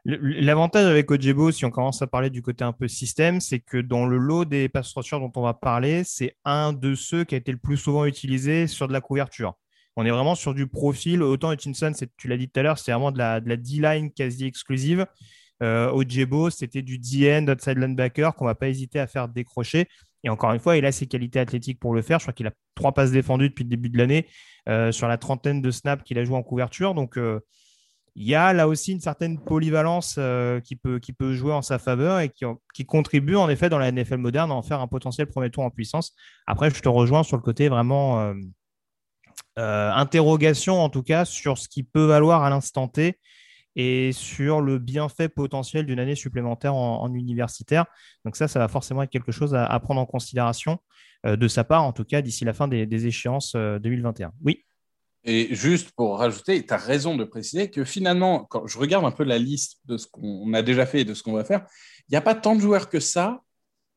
[0.05, 3.79] L'avantage avec Ojebo, si on commence à parler du côté un peu système, c'est que
[3.79, 7.35] dans le lot des pass rushers dont on va parler, c'est un de ceux qui
[7.35, 9.55] a été le plus souvent utilisé sur de la couverture.
[9.97, 11.23] On est vraiment sur du profil.
[11.23, 15.07] Autant Hutchinson, tu l'as dit tout à l'heure, c'est vraiment de la, D-line quasi exclusive.
[15.63, 19.87] Euh, Ojebo, c'était du D-end, outside linebacker qu'on va pas hésiter à faire décrocher.
[20.25, 22.19] Et encore une fois, il a ses qualités athlétiques pour le faire.
[22.19, 24.27] Je crois qu'il a trois passes défendues depuis le début de l'année
[24.69, 26.95] euh, sur la trentaine de snaps qu'il a joué en couverture.
[26.95, 27.41] Donc, euh,
[28.17, 31.63] il y a là aussi une certaine polyvalence euh, qui, peut, qui peut jouer en
[31.63, 34.81] sa faveur et qui, qui, contribue en effet dans la NFL moderne à en faire
[34.81, 36.15] un potentiel premier tour en puissance.
[36.47, 38.33] Après, je te rejoins sur le côté vraiment
[39.59, 43.19] euh, interrogation en tout cas sur ce qui peut valoir à l'instant T
[43.77, 47.87] et sur le bienfait potentiel d'une année supplémentaire en, universitaire.
[48.25, 50.79] Donc ça, ça va forcément être quelque chose à, prendre en considération
[51.27, 54.29] euh, de sa part, en tout cas d'ici la fin des, échéances 2021.
[54.29, 54.65] Euh, oui.
[55.25, 59.11] Et juste pour rajouter, tu as raison de préciser que finalement, quand je regarde un
[59.11, 61.67] peu la liste de ce qu'on a déjà fait et de ce qu'on va faire,
[62.09, 63.41] il n'y a pas tant de joueurs que ça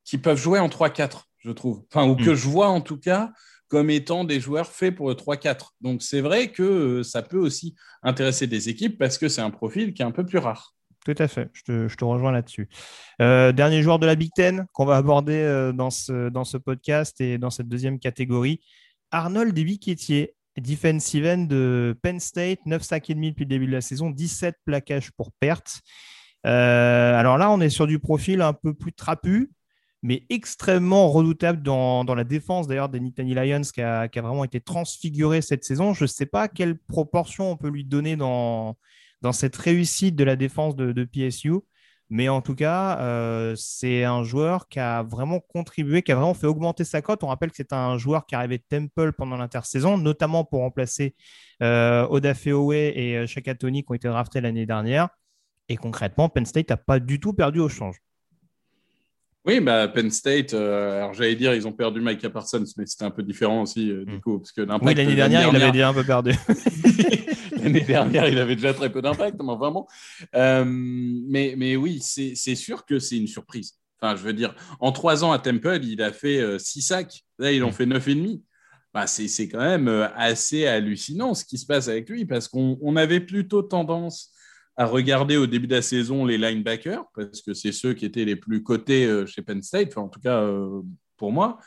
[0.06, 1.84] qui peuvent jouer en 3-4, je trouve.
[1.92, 2.36] Enfin, ou que hmm.
[2.36, 3.32] je vois en tout cas
[3.68, 5.74] comme étant des joueurs faits pour le 3-4.
[5.82, 9.50] Donc c'est vrai que euh, ça peut aussi intéresser des équipes parce que c'est un
[9.50, 10.74] profil qui est un peu plus rare.
[11.06, 11.64] Tout à fait, je
[11.96, 12.68] te, rejoins là-dessus.
[13.22, 17.38] Euh, dernier joueur de la Big Ten qu'on va aborder euh, dans, ce, podcast et
[17.38, 18.60] dans cette deuxième catégorie,
[19.12, 23.72] Arnold Biquetier, defensive end de Penn State, 9 sacs et demi depuis le début de
[23.72, 25.82] la saison, 17 plaquages pour perte.
[26.44, 29.52] Alors là, on est sur du profil un peu plus trapu,
[30.08, 35.42] mais extrêmement redoutable dans, la défense d'ailleurs des Nittany Lions qui a, vraiment été transfiguré
[35.42, 35.94] cette saison.
[35.94, 38.78] Je ne sais pas quelle proportion on peut lui donner dans,
[39.22, 41.56] dans cette réussite de la défense de, PSU,
[42.10, 46.34] mais en tout cas, euh, c'est un joueur qui a vraiment contribué, qui a vraiment
[46.34, 47.22] fait augmenter sa cote.
[47.26, 51.16] On rappelle que c'est un joueur qui arrivait de Temple pendant l'intersaison, notamment pour remplacer
[51.62, 55.10] euh, Oda Feowe et euh, Shaka Tony qui ont été draftés l'année dernière.
[55.68, 57.98] Et concrètement, Penn State n'a pas du tout perdu au change.
[59.48, 63.06] Oui, bah, Penn State, euh, alors j'allais dire, ils ont perdu Micah Parsons, mais c'était
[63.06, 64.20] un peu différent aussi, euh, du hmm.
[64.20, 64.40] coup.
[64.40, 66.32] Parce que oui, l'année dernière, il avait déjà un peu perdu.
[67.56, 69.88] l'année dernière, il avait déjà très peu d'impact, mais vraiment.
[70.36, 73.76] Euh, mais, mais oui, c'est sûr que c'est une surprise.
[74.02, 77.24] Enfin, je veux dire, en trois ans à Temple, il a fait six sacs.
[77.40, 77.74] Là, il en hmm.
[77.74, 78.44] fait neuf et demi.
[78.94, 83.22] Bah, c'est quand même assez hallucinant ce qui se passe avec lui, parce qu'on avait
[83.22, 84.34] plutôt tendance
[84.78, 88.26] à regarder au début de la saison les linebackers, parce que c'est ceux qui étaient
[88.26, 90.82] les plus cotés euh, chez Penn State, en tout cas euh,
[91.18, 91.58] pour moi.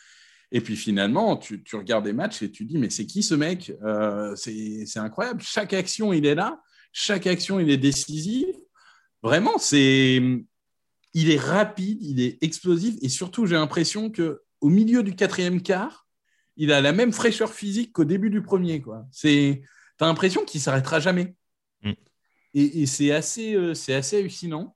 [0.53, 3.73] Et puis finalement, tu, regardes des matchs et tu dis, mais c'est qui ce mec?
[3.85, 5.43] Euh, C'est incroyable.
[5.43, 6.61] Chaque action, il est là.
[6.93, 8.47] Chaque action, il est décisif.
[9.23, 10.21] Vraiment, c'est,
[11.15, 12.97] il est rapide, il est explosif.
[13.03, 16.09] Et surtout, j'ai l'impression qu'au milieu du quatrième quart,
[16.57, 18.83] il a la même fraîcheur physique qu'au début du premier.
[19.21, 19.63] Tu
[20.01, 21.37] as l'impression qu'il s'arrêtera jamais.
[22.55, 24.75] Et, c'est assez, euh, c'est assez hallucinant.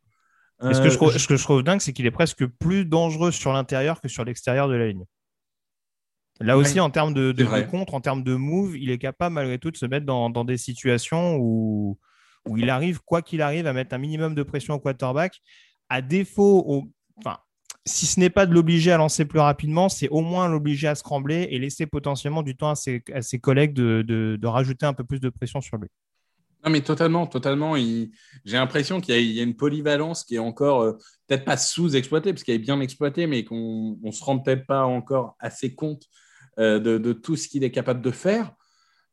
[0.61, 3.33] ce, que je trouve, ce que je trouve dingue, c'est qu'il est presque plus dangereux
[3.33, 5.05] sur l'intérieur que sur l'extérieur de la ligne.
[6.41, 9.59] Là aussi, en termes de, de, contre, en termes de move, il est capable malgré
[9.59, 11.99] tout de se mettre dans, dans des situations où,
[12.47, 15.41] où il arrive, quoi qu'il arrive, à mettre un minimum de pression au quarterback.
[15.89, 16.85] À défaut, au,
[17.19, 17.39] enfin,
[17.87, 20.95] si ce n'est pas de l'obliger à lancer plus rapidement, c'est au moins l'obliger à
[20.95, 24.47] se trembler et laisser potentiellement du temps à ses, à ses collègues de, de, de,
[24.47, 25.89] rajouter un peu plus de pression sur lui.
[26.65, 27.77] Non, mais totalement, totalement.
[27.77, 30.93] J'ai l'impression qu'il y, a une polyvalence qui est encore euh,
[31.27, 34.85] peut-être pas sous-exploitée, parce qu'elle est bien exploitée, mais qu'on ne se rend peut-être pas
[34.85, 36.05] encore assez compte
[36.59, 38.53] euh, de, tout ce qu'il est capable de faire.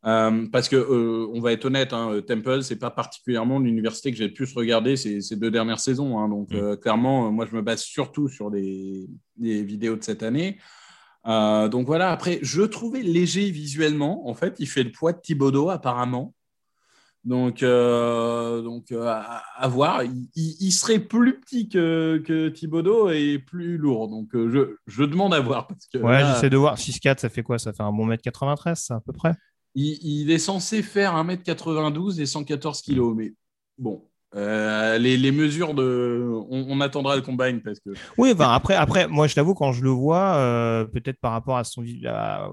[0.05, 4.27] Euh, parce que on va être honnête, hein, Temple, c'est pas particulièrement l'université que j'ai
[4.27, 6.17] le plus regardé ces, ces deux dernières saisons.
[6.17, 6.27] Hein.
[6.29, 6.77] donc mm.
[6.77, 10.57] clairement, moi je me base surtout sur les, vidéos de cette année.
[11.25, 12.11] donc voilà.
[12.11, 14.27] Après, je trouvais léger visuellement.
[14.27, 16.33] En fait, il fait le poids de Thibodeau apparemment.
[17.23, 20.01] Donc, euh, donc euh, à, voir.
[20.35, 24.07] Il, serait plus petit que, que Thibodeau et plus lourd.
[24.07, 25.67] Donc, euh, je, je, demande à voir.
[25.67, 26.77] Parce que, ouais, j'essaie de voir.
[26.77, 27.59] 6-4, ça fait quoi?
[27.59, 29.33] Ça fait un bon mètre 93, à peu près?
[29.75, 33.13] Il, est censé faire 1m92 et 114 kg.
[33.15, 33.33] Mais
[33.77, 34.03] bon,
[34.33, 36.27] les, les, mesures de.
[36.49, 37.91] On, attendra le combine parce que.
[38.17, 41.63] Oui, ben après, après, moi, je t'avoue, quand je le vois, peut-être par rapport à
[41.63, 41.85] son,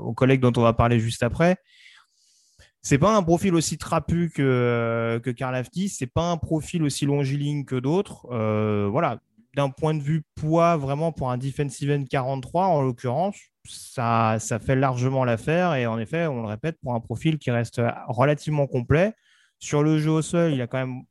[0.00, 1.56] au collègue dont on va parler juste après,
[2.82, 6.82] c'est pas un profil aussi trapu que, euh, que Karl Aftis, c'est pas un profil
[6.82, 8.26] aussi longiligne que d'autres.
[8.30, 9.18] Euh, voilà,
[9.56, 14.58] d'un point de vue poids, vraiment pour un defensive end 43 en l'occurrence, ça, ça
[14.58, 15.74] fait largement l'affaire.
[15.74, 19.12] Et en effet, on le répète, pour un profil qui reste relativement complet.
[19.58, 21.02] Sur le jeu au sol, il a quand même.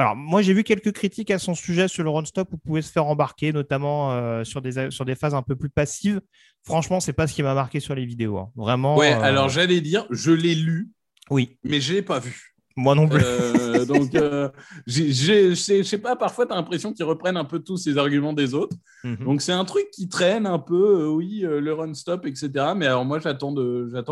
[0.00, 2.90] Alors, moi, j'ai vu quelques critiques à son sujet sur le run-stop où pouvait se
[2.90, 6.22] faire embarquer, notamment euh, sur, des, sur des phases un peu plus passives.
[6.64, 8.38] Franchement, c'est pas ce qui m'a marqué sur les vidéos.
[8.38, 8.50] Hein.
[8.56, 8.96] Vraiment.
[8.96, 10.90] Ouais, euh, alors j'allais dire, je l'ai lu.
[11.28, 11.58] Oui.
[11.64, 12.54] Mais je l'ai pas vu.
[12.76, 13.20] Moi non plus.
[13.22, 14.48] Euh, donc, euh,
[14.86, 15.52] je
[15.84, 18.78] sais pas, parfois, tu as l'impression qu'ils reprennent un peu tous ces arguments des autres.
[19.04, 19.24] Mhm.
[19.26, 22.48] Donc, c'est un truc qui traîne un peu, oui, le run-stop, etc.
[22.74, 23.52] Mais alors, moi, j'attends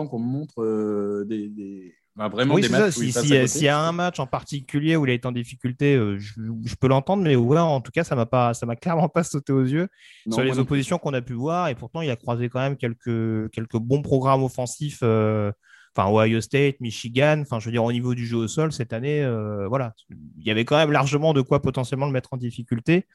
[0.07, 1.95] qu'on me montre des,
[2.27, 2.95] vraiment des matchs.
[2.95, 7.23] S'il y, a un match en particulier où il est en difficulté, je, peux l'entendre,
[7.23, 9.89] mais ouais, en tout cas, ça m'a clairement pas sauté aux yeux
[10.29, 11.69] sur les oppositions qu'on a pu voir.
[11.69, 15.03] Et pourtant, il a croisé quand même quelques, quelques bons programmes offensifs.
[15.03, 17.41] enfin, Ohio State, Michigan.
[17.43, 20.47] Enfin, je veux dire, au niveau du jeu au sol, cette année, euh, voilà, il
[20.47, 23.07] y avait quand même largement de quoi potentiellement le mettre en difficulté.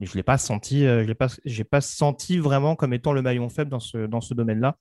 [0.00, 3.12] Mais je l'ai pas senti, euh, je l'ai pas, j'ai pas senti vraiment comme étant
[3.12, 4.76] le maillon faible dans ce, dans ce domaine-là.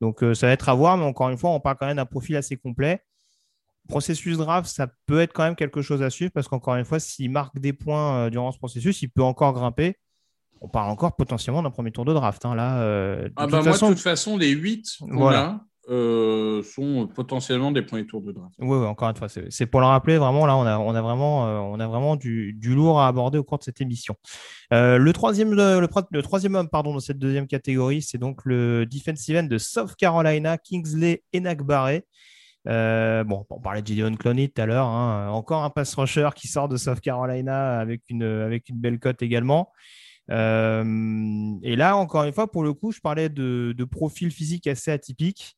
[0.00, 1.96] Donc, euh, ça va être à voir, mais encore une fois, on parle quand même
[1.96, 3.02] d'un profil assez complet
[3.88, 7.00] processus draft, ça peut être quand même quelque chose à suivre parce qu'encore une fois,
[7.00, 9.96] s'il marque des points euh, durant ce processus, il peut encore grimper.
[10.60, 12.44] On parle encore potentiellement d'un premier tour de draft.
[12.44, 15.60] Hein, là, euh, de, ah bah moi, de toute façon, les 8 voilà.
[15.90, 18.54] Euh, sont potentiellement des premiers tours de draft.
[18.60, 21.42] Oui, encore une fois, c'est pour le rappeler, vraiment, là, on a, on a vraiment,
[21.72, 24.14] on a vraiment du, du, lourd à aborder au cours de cette émission.
[24.70, 29.36] le, troisième, le, le, troisième homme pardon, dans cette deuxième catégorie, c'est donc le defensive
[29.36, 31.24] end de South Carolina, Kingsley
[32.66, 33.24] Enakbare.
[33.24, 34.86] bon, on parlait de Gideon Clowney tout à l'heure.
[34.86, 35.28] Hein.
[35.30, 39.22] Encore un pass rusher qui sort de South Carolina avec une, avec une belle cote
[39.22, 39.72] également.
[40.28, 44.90] et là, encore une fois, pour le coup, je parlais de, de profil physique assez
[44.90, 45.56] atypique.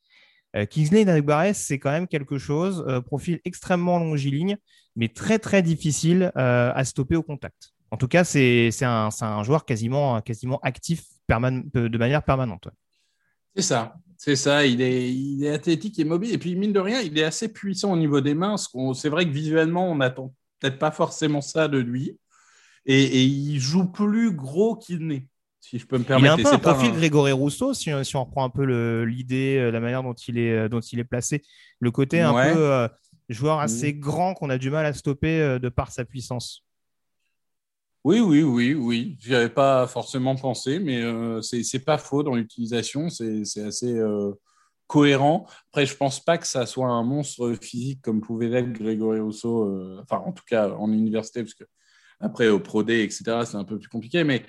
[0.71, 2.85] Kingsley Nagbares, c'est quand même quelque chose.
[3.07, 4.57] profil extrêmement longiligne,
[4.95, 7.75] mais très très difficile à stopper au contact.
[7.91, 12.69] En tout cas, c'est un, un, joueur quasiment, quasiment actif de manière permanente.
[13.55, 14.65] C'est ça, c'est ça.
[14.65, 16.33] Il est, il est athlétique et mobile.
[16.33, 18.57] Et puis, mine de rien, il est assez puissant au niveau des mains.
[18.95, 22.19] C'est vrai que visuellement, on n'attend peut-être pas forcément ça de lui.
[22.87, 25.27] Et, il joue plus gros qu'il n'est.
[25.61, 26.39] Si je peux me permettre.
[26.39, 28.65] Il a un peu un profil Grégory Rousseau, si, si, on reprend un peu
[29.05, 31.43] l'idée, euh, la manière dont il, est, euh, dont il est placé.
[31.81, 32.89] Le côté un peu euh,
[33.31, 33.99] joueur assez mm.
[33.99, 36.64] grand qu'on a du mal à stopper de par sa puissance.
[38.05, 39.17] Oui, oui, oui, oui.
[39.19, 43.09] J'y avais pas forcément pensé, mais euh, c'est pas faux dans l'utilisation.
[43.09, 44.33] C'est assez euh,
[44.87, 45.47] cohérent.
[45.71, 49.65] Après, je pense pas que ça soit un monstre physique comme pouvait l'être Grégory Rousseau.
[49.65, 51.65] Euh, enfin, en tout cas, en université, parce que
[52.21, 54.23] après, au Pro D, etc., c'est un peu plus compliqué.
[54.23, 54.45] Mais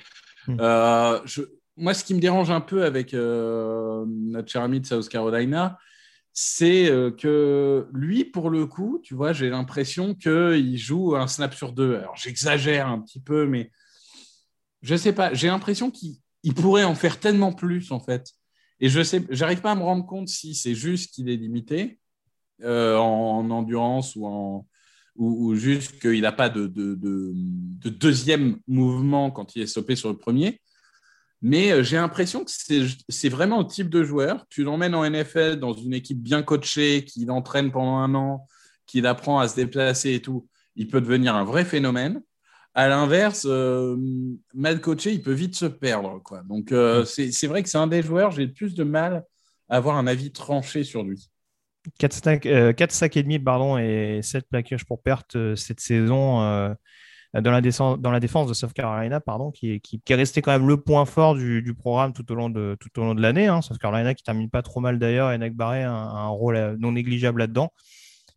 [0.48, 0.58] hmm.
[1.24, 1.44] je,
[1.78, 5.80] moi, ce qui me dérange un peu avec notre cher ami de South Carolina,
[6.38, 11.54] c'est euh, que lui, pour le coup, tu vois, j'ai l'impression qu'il joue un snap
[11.54, 11.96] sur deux.
[11.96, 13.72] Alors, j'exagère un petit peu, mais
[14.82, 15.34] je sais pas.
[15.34, 16.20] J'ai l'impression qu'il
[16.54, 18.34] pourrait en faire tellement plus, en fait.
[18.82, 22.00] Et je sais, j'arrive pas à me rendre compte si c'est juste qu'il est limité
[22.64, 24.68] euh, en, endurance ou en
[25.16, 27.34] ou, juste qu'il n'a pas de, de,
[27.90, 30.60] deuxième mouvement quand il est stoppé sur le premier.
[31.48, 34.48] Mais euh, j'ai l'impression que c'est vraiment le type de joueur.
[34.50, 38.48] Tu l'emmènes en NFL dans une équipe bien coachée, qui l'entraîne pendant un an,
[38.88, 40.48] qui l'apprend à se déplacer et tout.
[40.76, 42.24] Il peut devenir un vrai phénomène.
[42.74, 43.96] À l'inverse, euh,
[44.56, 46.20] mal coaché, il peut vite se perdre.
[46.24, 46.42] Quoi.
[46.50, 47.32] Donc, euh, mm.
[47.32, 49.24] c'est vrai que c'est un des joueurs, j'ai le plus de mal
[49.70, 51.30] à avoir un avis tranché sur lui.
[52.00, 52.14] 4
[52.90, 56.76] sacs, et demi pardon, et 7 plaquages pour perte cette saison
[57.42, 57.62] dans la,
[58.20, 61.76] défense de South Carolina, pardon, qui qui, est resté quand même le point fort du,
[61.78, 63.48] programme tout au long de, tout au long de l'année.
[63.48, 63.62] Hein.
[63.62, 66.94] South Carolina qui termine pas trop mal d'ailleurs, et Barré a un, rôle euh, non
[66.94, 67.74] négligeable là-dedans.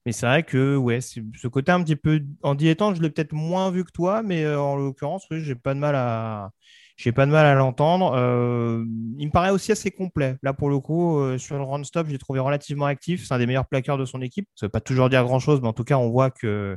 [0.05, 3.33] Mais c'est vrai que ouais, ce côté un petit peu en dilettante, je l'ai peut-être
[3.33, 6.51] moins vu que toi, mais euh, en l'occurrence, oui, j'ai pas de mal à
[6.97, 8.13] j'ai pas de mal à l'entendre.
[8.17, 8.85] Euh,
[9.19, 10.37] il me paraît aussi assez complet.
[10.43, 13.25] Là, pour le coup, sur le run stop, j'ai trouvé relativement actif.
[13.25, 14.49] C'est un des meilleurs plaqueurs de son équipe.
[14.57, 16.77] Ça veut pas toujours dire grand-chose, mais en tout cas, on voit que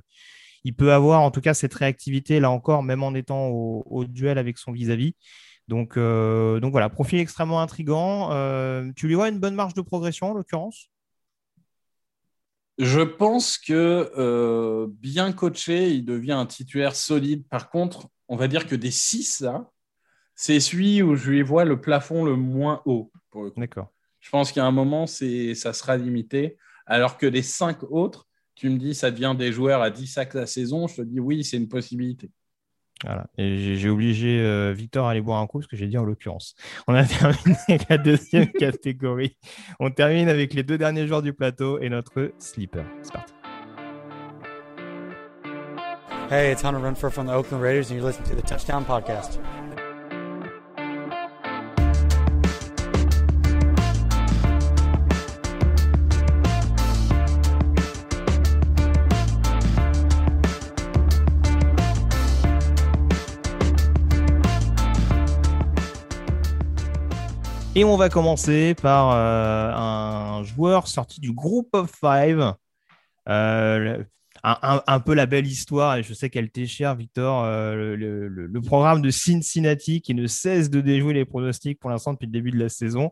[0.63, 4.37] il peut avoir en tout cas cette réactivité là encore, même en étant au, duel
[4.37, 5.15] avec son vis-à-vis.
[5.67, 8.31] Donc, euh, donc voilà, profil extrêmement intrigant.
[8.31, 10.89] Euh, tu lui vois une bonne marge de progression en l'occurrence?
[12.77, 17.47] Je pense que euh, bien coaché, il devient un titulaire solide.
[17.47, 19.69] Par contre, on va dire que des six, là,
[20.35, 23.11] c'est celui où je lui vois le plafond le moins haut.
[23.55, 23.91] D'accord.
[24.19, 26.57] Je pense qu'à un moment, ça sera limité.
[26.85, 28.27] Alors que les cinq autres,
[28.61, 31.19] tu me dis ça devient des joueurs à 10 sacs la saison, je te dis
[31.19, 32.29] oui, c'est une possibilité.
[33.03, 33.25] Voilà.
[33.35, 36.03] Et j'ai obligé euh, Victor à aller boire un coup, ce que j'ai dit en
[36.03, 36.53] l'occurrence.
[36.87, 39.35] On a terminé avec la deuxième catégorie.
[39.79, 42.85] On termine avec les deux derniers joueurs du plateau et notre sleeper.
[43.01, 43.33] C'est parti.
[46.29, 49.39] Hey, it's Hunter Renfro from the Oakland Raiders, and you're listening to the Touchdown Podcast.
[67.73, 72.53] Et on va commencer par euh, un joueur sorti du Group of Five.
[73.29, 74.03] Euh,
[74.43, 79.01] un, peu la belle histoire, et je sais qu'elle t'est chère, Victor, euh, le, programme
[79.01, 82.59] de Cincinnati qui ne cesse de déjouer les pronostics pour l'instant depuis le début de
[82.59, 83.11] la saison.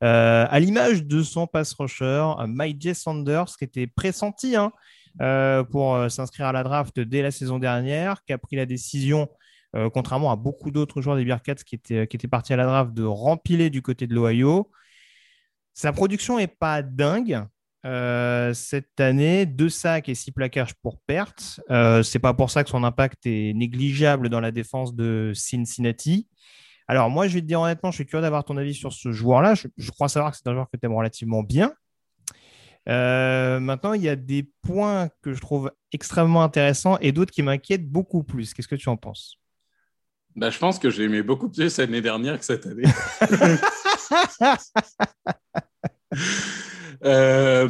[0.00, 2.94] à l'image de son pass rusher, Mike J.
[2.94, 4.72] Sanders, qui était pressenti hein,
[5.70, 9.28] pour s'inscrire à la draft dès la saison dernière, qui a pris la décision
[9.76, 12.66] euh, contrairement à beaucoup d'autres joueurs des Bearcats qui étaient, qui étaient partis à la
[12.66, 14.70] draft, de rempiler du côté de l'Ohio.
[15.74, 17.44] Sa production n'est pas dingue.
[17.86, 21.60] Euh, cette année, deux sacs et six plaquages pour perte.
[21.70, 26.28] Euh, c'est pas pour ça que son impact est négligeable dans la défense de Cincinnati.
[26.88, 29.12] Alors moi, je vais te dire honnêtement, je suis curieux d'avoir ton avis sur ce
[29.12, 29.54] joueur-là.
[29.54, 31.72] Je, crois savoir que c'est un joueur que tu aimes relativement bien.
[32.88, 37.42] Euh, maintenant, il y a des points que je trouve extrêmement intéressants et d'autres qui
[37.42, 38.52] m'inquiètent beaucoup plus.
[38.52, 39.36] Qu'est-ce que tu en penses?
[40.36, 42.84] Bah, je pense que j'ai aimé beaucoup plus l'année dernière que cette année.
[47.02, 47.66] Euh,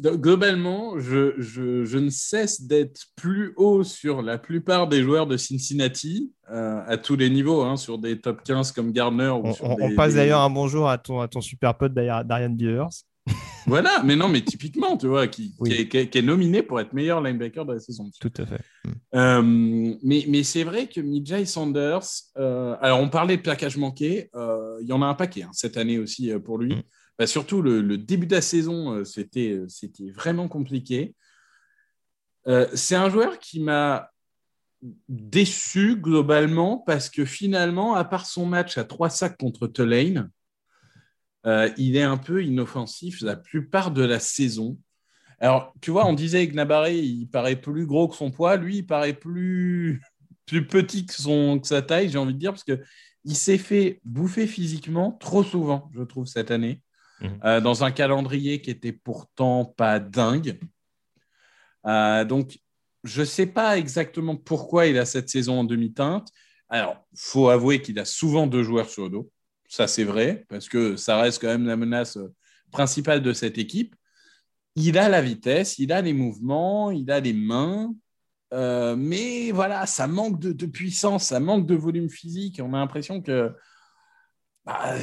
[0.00, 5.36] globalement, je, je, je, ne cesse d'être plus haut sur la plupart des joueurs de
[5.36, 9.30] Cincinnati, euh, à tous les niveaux, hein, sur des top 15 comme Gardner.
[9.30, 13.04] on, passe d'ailleurs un bonjour à ton, à ton super pote Darian Beavers.
[13.66, 17.74] Voilà, mais non, mais typiquement, tu vois, qui, est, nominé pour être meilleur linebacker de
[17.74, 18.10] la saison.
[18.18, 18.60] Tout à fait.
[18.84, 18.90] Mm.
[19.14, 22.00] Euh, mais mais c'est vrai que Mijay Sanders,
[22.38, 25.76] euh, alors on parlait de plaquage manqué, il y en a un paquet hein, cette
[25.76, 26.76] année aussi pour lui.
[26.76, 26.82] Mm.
[27.18, 29.60] Bah, surtout le, début de la saison, c'était
[30.14, 31.14] vraiment compliqué.
[32.72, 34.08] c'est un joueur qui m'a
[35.08, 40.30] déçu globalement parce que finalement, à part son match à trois sacs contre Tulane,
[41.48, 44.78] euh, il est un peu inoffensif la plupart de la saison.
[45.40, 48.56] Alors, tu vois, on disait que Nabaré, il paraît plus gros que son poids.
[48.56, 50.02] Lui, il paraît plus,
[50.46, 54.00] plus petit que, son, que sa taille, j'ai envie de dire, parce qu'il s'est fait
[54.04, 56.82] bouffer physiquement trop souvent, je trouve, cette année,
[57.22, 57.40] mhm.
[57.44, 60.58] euh, dans un calendrier qui était pourtant pas dingue.
[61.86, 62.58] Euh, donc,
[63.04, 66.28] je ne sais pas exactement pourquoi il a cette saison en demi-teinte.
[66.68, 69.30] Alors, faut avouer qu'il a souvent deux joueurs sur le dos.
[69.68, 72.18] Ça, c'est vrai, parce que ça reste quand même la menace
[72.72, 73.94] principale de cette équipe.
[74.76, 77.94] Il a la vitesse, il a les mouvements, il a les mains.
[78.54, 82.60] Euh, mais voilà, ça manque de, puissance, ça manque de volume physique.
[82.62, 83.52] On a l'impression que.
[84.64, 84.94] Bah,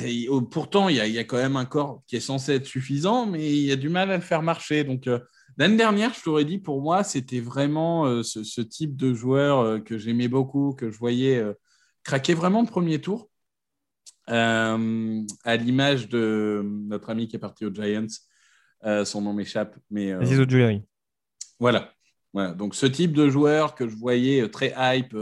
[0.52, 3.66] pourtant, il y, a, quand même un corps qui est censé être suffisant, mais il
[3.66, 4.84] y a du mal à le faire marcher.
[4.84, 5.20] Donc, euh,
[5.58, 9.80] L'année dernière, je t'aurais dit, pour moi, c'était vraiment euh, ce, type de joueur euh,
[9.80, 11.54] que j'aimais beaucoup, que je voyais euh,
[12.04, 13.30] craquer vraiment le premier tour.
[14.28, 18.08] À l'image de notre ami qui est parti aux Giants,
[19.06, 19.78] son nom m'échappe.
[19.90, 20.14] mais
[21.60, 21.94] Voilà.
[22.34, 22.54] voilà.
[22.54, 25.16] Donc, ce type de joueur que je voyais très hype,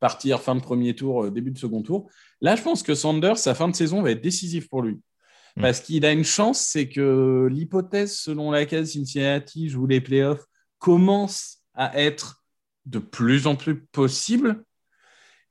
[0.00, 2.10] partir fin de premier tour, début de second tour.
[2.40, 5.00] Là, je pense que Sanders, sa fin de saison va être décisive pour lui.
[5.56, 5.62] Mm.
[5.62, 10.44] Parce qu'il a une chance, c'est que l'hypothèse selon laquelle Cincinnati joue les playoffs
[10.78, 12.42] commence à être
[12.86, 14.64] de plus en plus possible.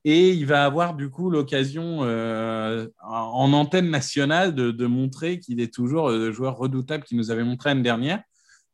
[0.04, 5.72] Et il va avoir du coup l'occasion euh, en antenne nationale de, montrer qu'il est
[5.72, 8.22] toujours le joueur redoutable qu'il nous avait montré l'année dernière.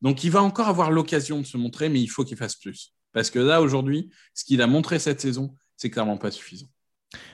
[0.01, 2.93] Donc il va encore avoir l'occasion de se montrer, mais il faut qu'il fasse plus.
[3.11, 6.67] Parce que là, aujourd'hui, ce qu'il a montré cette saison, c'est clairement pas suffisant.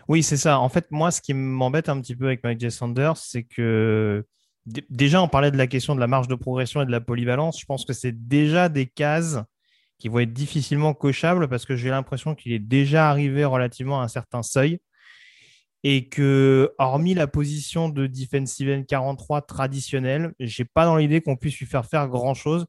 [0.07, 0.59] Oui, c'est ça.
[0.59, 2.71] En fait, moi, ce qui m'embête un petit peu avec Mike J.
[2.71, 4.25] Sanders, c'est que
[4.65, 7.59] déjà, on parlait de la question de la marge de progression et de la polyvalence.
[7.59, 9.39] Je pense que c'est déjà des cases
[9.99, 14.03] qui vont être difficilement cochables parce que j'ai l'impression qu'il est déjà arrivé relativement à
[14.03, 14.79] un certain seuil
[15.83, 21.35] et que, hormis la position de defensive end 43 traditionnelle, j'ai pas dans l'idée qu'on
[21.35, 22.65] puisse lui faire faire grand chose.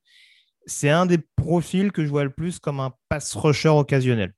[0.66, 4.34] C'est un des profils que je vois le plus comme un pass rusher occasionnel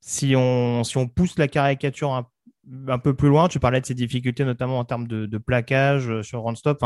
[0.00, 3.94] si on, si on pousse la caricature un, peu plus loin, tu parlais de ses
[3.94, 6.82] difficultés, notamment en termes de, plaquage euh, sur run stop.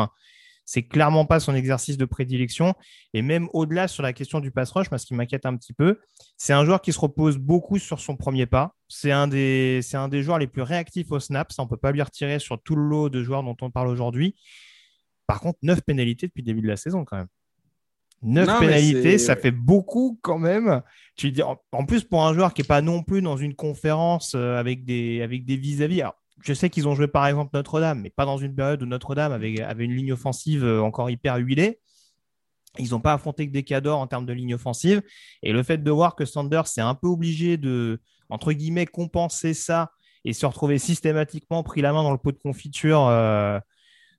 [0.65, 2.75] C'est clairement pas son exercice de prédilection.
[3.13, 5.99] Et même au-delà sur la question du pass rush, ce qui m'inquiète un petit peu,
[6.37, 8.75] c'est un joueur qui se repose beaucoup sur son premier pas.
[8.89, 11.53] C'est un des, c'est un des joueurs les plus réactifs au snap.
[11.53, 13.89] Ça, on peut pas lui retirer sur tout le lot de joueurs dont on parle
[13.89, 14.37] aujourd'hui.
[15.27, 17.29] Par contre, 9 pénalités depuis le début de la saison quand même.
[18.23, 20.81] 9 pénalités, ça fait beaucoup quand même.
[21.17, 24.35] Tu dis, en plus, pour un joueur qui n'est pas non plus dans une conférence
[24.35, 26.03] euh, avec des avec des vis-à-vis.
[26.43, 29.33] Je sais qu'ils ont joué par exemple Notre-Dame, mais pas dans une période où Notre-Dame
[29.33, 31.81] avait, une ligne offensive euh, encore hyper huilée.
[32.79, 35.01] Ils n'ont pas affronté que des cadors en termes de ligne offensive.
[35.43, 39.55] Et le fait de voir que Sanders s'est un peu obligé de, entre guillemets, compenser
[39.55, 39.93] ça
[40.25, 43.61] et se retrouver systématiquement pris la main dans le pot de confiture euh,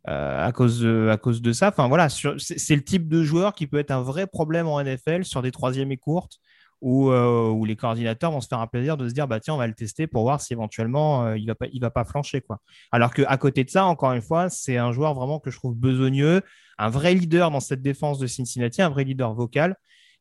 [0.08, 1.70] euh, à, cause de, à cause de ça.
[1.70, 5.26] Enfin voilà, c'est le type de joueur qui peut être un vrai problème en NFL
[5.26, 6.40] sur des troisièmes et courtes
[6.86, 9.58] où, euh, les coordinateurs vont se faire un plaisir de se dire bah tiens on
[9.58, 12.42] va le tester pour voir si éventuellement euh, il va pas il va pas flancher
[12.42, 12.60] quoi.
[12.92, 15.58] Alors que à côté de ça encore une fois c'est un joueur vraiment que je
[15.58, 16.42] trouve besogneux,
[16.78, 19.76] un vrai leader dans cette défense de Cincinnati, un vrai leader vocal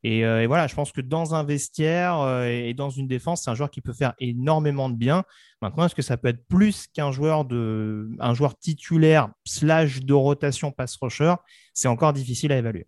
[0.04, 3.50] euh, et, voilà, je pense que dans un vestiaire euh, et dans une défense, c'est
[3.50, 5.24] un joueur qui peut faire énormément de bien.
[5.62, 10.12] Maintenant, est-ce que ça peut être plus qu'un joueur de, un joueur titulaire slash de
[10.12, 11.34] rotation pass rusher?
[11.72, 12.86] C'est encore difficile à évaluer.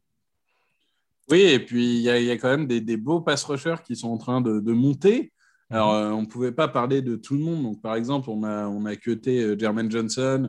[1.31, 4.19] Oui, et puis il y, a quand même des, beaux pass rushers qui sont en
[4.19, 5.33] train de, monter.
[5.71, 5.99] Alors, mhm.
[5.99, 7.63] euh, on ne pouvait pas parler de tout le monde.
[7.63, 10.49] Donc, par exemple, on a, on a cuté Jermaine Johnson,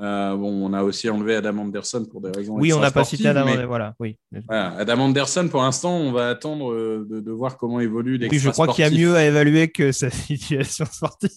[0.00, 2.56] euh, bon, on a aussi enlevé Adam Anderson pour des raisons.
[2.58, 3.46] Oui, on n'a pas cité Adam.
[3.66, 4.16] Voilà, oui.
[4.48, 8.68] Adam Anderson, pour l'instant, on va attendre euh, de, voir comment évolue Oui, je crois
[8.68, 11.30] qu'il y a mieux à évaluer que sa situation sportive.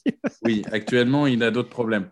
[0.43, 2.09] oui, actuellement, il a d'autres problèmes.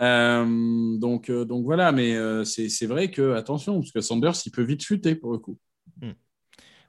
[0.00, 4.82] Euh, donc, donc voilà, mais c'est vrai que attention, parce que Sanders, il peut vite
[4.82, 5.56] chuter pour le coup.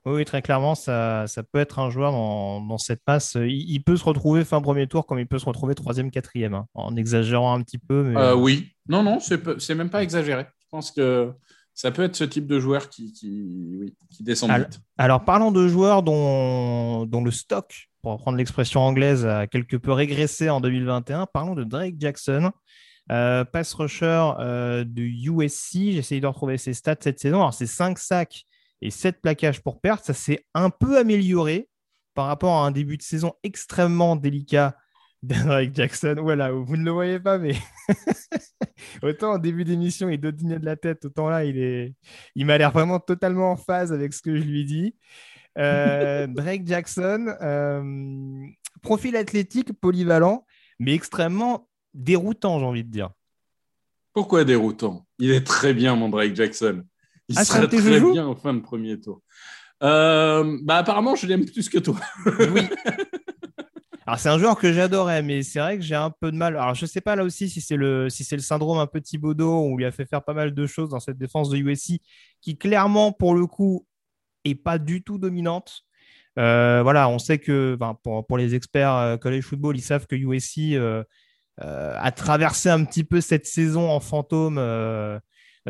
[0.05, 3.35] Oui, très clairement, ça, ça, peut être un joueur dans, cette passe.
[3.35, 6.65] Il, peut se retrouver fin premier tour comme il peut se retrouver troisième, quatrième, hein,
[6.73, 8.13] en exagérant un petit peu.
[8.15, 10.45] Euh, oui, non, non, c'est même pas exagéré.
[10.59, 11.31] Je pense que
[11.73, 14.79] ça peut être ce type de joueur qui, qui, descend alors, vite.
[14.97, 19.91] Alors, parlons de joueurs dont, dont le stock, pour reprendre l'expression anglaise, a quelque peu
[19.91, 21.25] régressé en 2021.
[21.25, 22.51] Parlons de Drake Jackson.
[23.07, 24.31] pass rusher
[24.85, 25.91] de USC.
[25.91, 27.39] J'ai essayé de retrouver ses stats cette saison.
[27.39, 28.45] Alors, c'est 5 sacs
[28.81, 30.05] et 7 plaquages pour perte.
[30.05, 31.69] Ça s'est un peu amélioré
[32.13, 34.75] par rapport à un début de saison extrêmement délicat
[35.23, 36.15] d'Hendrick Jackson.
[36.19, 37.55] Voilà, vous ne le voyez pas, mais
[39.03, 41.93] autant en début d'émission, il dotinait de la tête, autant là, il, est...
[42.35, 44.95] il m'a l'air vraiment totalement en phase avec ce que je lui dis.
[45.57, 48.45] Euh, Drake Jackson, euh,
[48.81, 50.45] profil athlétique, polyvalent,
[50.79, 53.11] mais extrêmement déroutant, j'ai envie de dire.
[54.13, 55.05] Pourquoi déroutant?
[55.19, 56.83] Il est très bien, mon Drake Jackson.
[57.29, 59.21] Il ah, serait très bien en fin de premier tour.
[59.81, 61.99] Euh, bah, apparemment, je l'aime plus que toi.
[62.25, 62.61] oui.
[64.05, 66.57] Alors, c'est un joueur que j'adorais, mais c'est vrai que j'ai un peu de mal.
[66.57, 68.99] Alors, je sais pas là aussi si c'est le, si c'est le syndrome un peu
[68.99, 72.01] Thibodeau, où il a fait faire pas mal de choses dans cette défense de USC,
[72.41, 73.85] qui clairement, pour le coup,
[74.45, 75.83] est pas du tout dominante.
[76.37, 80.15] Euh, voilà, on sait que pour, pour, les experts euh, college football, ils savent que
[80.15, 81.03] USC euh,
[81.57, 84.55] a traversé un petit peu cette saison en fantôme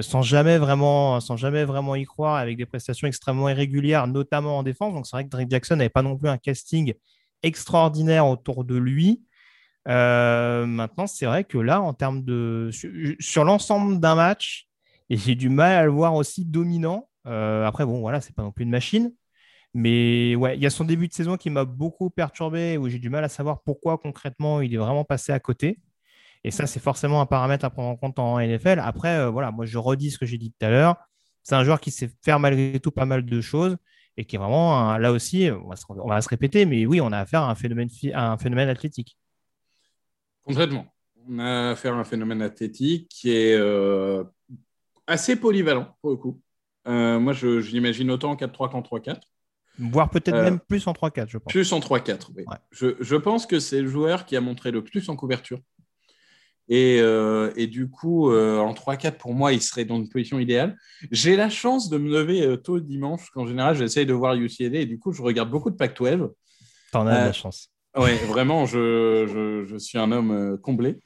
[0.01, 4.63] sans jamais vraiment, sans jamais vraiment y croire, avec des prestations extrêmement irrégulières, notamment en
[4.63, 4.93] défense.
[4.93, 6.93] Donc c'est vrai que Drake Jackson n'avait pas non plus un casting
[7.43, 9.23] extraordinaire autour de lui.
[9.87, 12.69] Euh, maintenant, c'est vrai que là, en termes de.
[13.19, 14.67] Sur, l'ensemble d'un match,
[15.09, 17.09] et j'ai du mal à le voir aussi dominant.
[17.27, 19.13] Euh, après, bon, voilà, c'est pas non plus une machine.
[19.75, 23.09] Mais il y a son début de saison qui m'a beaucoup perturbé, où j'ai du
[23.09, 25.79] mal à savoir pourquoi concrètement il est vraiment passé à côté.
[26.43, 28.79] Et ça, c'est forcément un paramètre à prendre en compte en NFL.
[28.79, 30.95] Après, euh, voilà, moi je redis ce que j'ai dit tout à l'heure.
[31.43, 33.77] C'est un joueur qui sait faire malgré tout pas mal de choses
[34.17, 37.43] et qui est vraiment, là aussi, on va, se, répéter, mais oui, on a affaire
[37.43, 39.17] à un phénomène, un phénomène athlétique.
[40.43, 40.85] Complètement.
[41.29, 44.23] On a affaire à un phénomène athlétique qui est euh,
[45.07, 46.41] assez polyvalent, pour le coup.
[46.87, 49.19] Euh, moi, je, l'imagine autant en 4-3 qu'en 3-4.
[49.77, 51.53] Voire peut-être euh, même plus en 3-4, je pense.
[51.53, 52.43] Plus en 3-4, oui.
[52.71, 55.59] Je, je, pense que c'est le joueur qui a montré le plus en couverture.
[56.71, 60.77] Euh, et, du coup, euh, en 3-4, pour moi, il serait dans une position idéale.
[61.11, 64.79] J'ai la chance de me lever euh, tôt dimanche, qu'en général, j'essaye de voir UCLA,
[64.79, 66.29] et du coup, je regarde beaucoup de Pac-12.
[66.91, 67.71] T'en as de la chance.
[67.97, 70.99] Oui, vraiment, je, je, suis un homme comblé.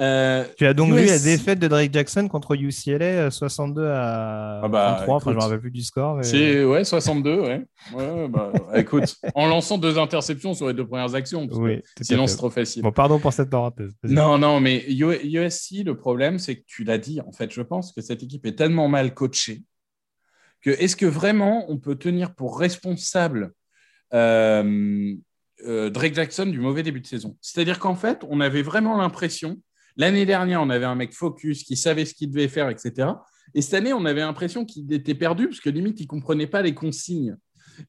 [0.00, 4.60] Euh, tu as donc vu la défaite de Drake Jackson contre UCLA 62 euh, à
[4.62, 6.20] ah bah, 33, enfin, je me rappelle plus du score.
[6.22, 7.64] C'est ouais 62, ouais.
[7.94, 12.36] ouais bah, écoute, en lançant deux interceptions sur les deux premières actions, oui, sinon c'est
[12.36, 12.82] trop facile.
[12.82, 13.92] Bon, pardon pour cette parenthèse.
[14.04, 17.20] Non, non, mais USC, le problème, c'est que tu l'as dit.
[17.20, 19.62] En fait, je pense que cette équipe est tellement mal coachée
[20.60, 23.52] que est-ce que vraiment on peut tenir pour responsable
[24.14, 25.14] euh,
[25.64, 27.36] Drake Jackson du mauvais début de saison?
[27.40, 29.56] C'est-à-dire qu'en fait, on avait vraiment l'impression
[29.98, 33.08] L'année dernière, on avait un mec focus qui savait ce qu'il devait faire, etc.
[33.54, 36.46] Et cette année, on avait l'impression qu'il était perdu parce que limite, il ne comprenait
[36.46, 37.36] pas les consignes.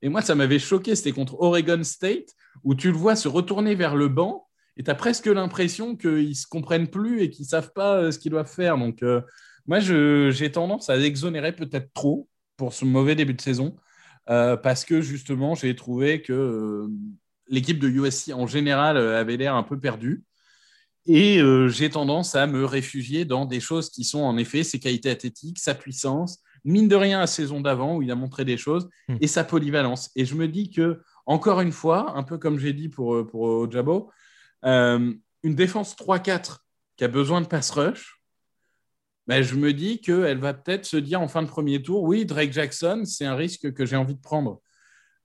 [0.02, 0.96] Et moi, ça m'avait choqué.
[0.96, 2.30] C'était contre Oregon State
[2.64, 4.48] où tu le vois se retourner vers le banc
[4.78, 7.98] et tu as presque l'impression qu'ils ne se comprennent plus et qu'ils ne savent pas
[7.98, 8.78] euh, ce qu'ils doivent faire.
[8.78, 9.22] Donc, euh,
[9.68, 13.76] moi, j'ai tendance à l'exonérer peut-être trop pour ce mauvais début de saison
[14.30, 16.88] euh, parce que justement, j'ai trouvé que
[17.48, 20.24] l'équipe de USC en général avait l'air un peu perdue.
[21.12, 24.80] Et euh, j'ai tendance à me réfugier dans des choses qui sont en effet ses
[24.80, 28.58] qualités athlétiques, sa puissance, mine de rien la saison d'avant où il a montré des
[28.58, 29.16] choses, hmm.
[29.20, 30.12] et sa polyvalence.
[30.16, 33.26] Et je me dis que, encore une fois, un peu comme j'ai dit pour, euh,
[33.26, 34.12] pour Ojabo,
[34.66, 36.60] euh, une défense 3-4
[36.96, 38.22] qui a besoin de pass rush,
[39.26, 42.24] ben, je me dis qu'elle va peut-être se dire en fin de premier tour, oui,
[42.24, 44.62] Drake Jackson, c'est un risque que j'ai envie de prendre.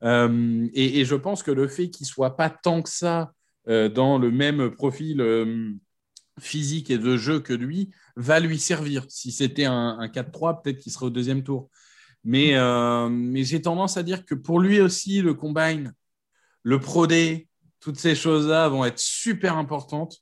[0.03, 3.32] et, et, je pense que le fait qu'il soit pas tant que ça
[3.67, 5.73] dans le même profil euh,
[6.41, 9.05] physique et de jeu que lui va lui servir.
[9.09, 11.71] Si c'était un, 4-3, peut-être qu'il serait au deuxième tour.
[12.25, 15.95] Mais, euh, mais j'ai tendance à dire que pour lui aussi, le combine,
[16.62, 17.49] le pro day,
[17.81, 20.19] toutes ces choses-là vont être super importantes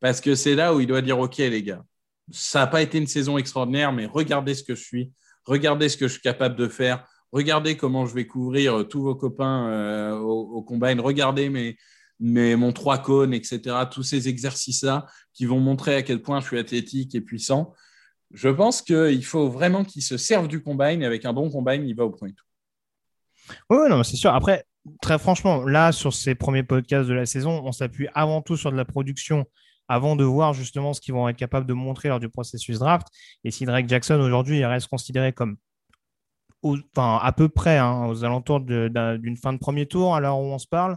[0.00, 1.82] parce que c'est là où il doit dire OK, les gars,
[2.30, 5.12] ça n'a pas été une saison extraordinaire, mais regardez ce que je suis,
[5.44, 9.14] regardez ce que je suis capable de faire, regardez comment je vais couvrir tous vos
[9.14, 11.78] copains au, combine, regardez mes,
[12.20, 16.46] mais mon trois cônes, etc., tous ces exercices-là qui vont montrer à quel point je
[16.46, 17.74] suis athlétique et puissant.
[18.32, 21.86] Je pense qu'il faut vraiment qu'il se serve du combine et avec un bon combine,
[21.86, 22.30] il va au point.
[23.70, 24.34] Oui, non, c'est sûr.
[24.34, 24.64] Après,
[25.00, 28.70] très franchement, là, sur ces premiers podcasts de la saison, on s'appuie avant tout sur
[28.70, 29.46] de la production
[29.88, 33.06] avant de voir justement ce qu'ils vont être capables de montrer lors du processus draft.
[33.44, 35.56] Et si Drake Jackson aujourd'hui il reste considéré comme
[36.62, 40.44] enfin, à peu près hein, aux alentours d'une fin de premier tour, à l'heure où
[40.44, 40.96] on se parle,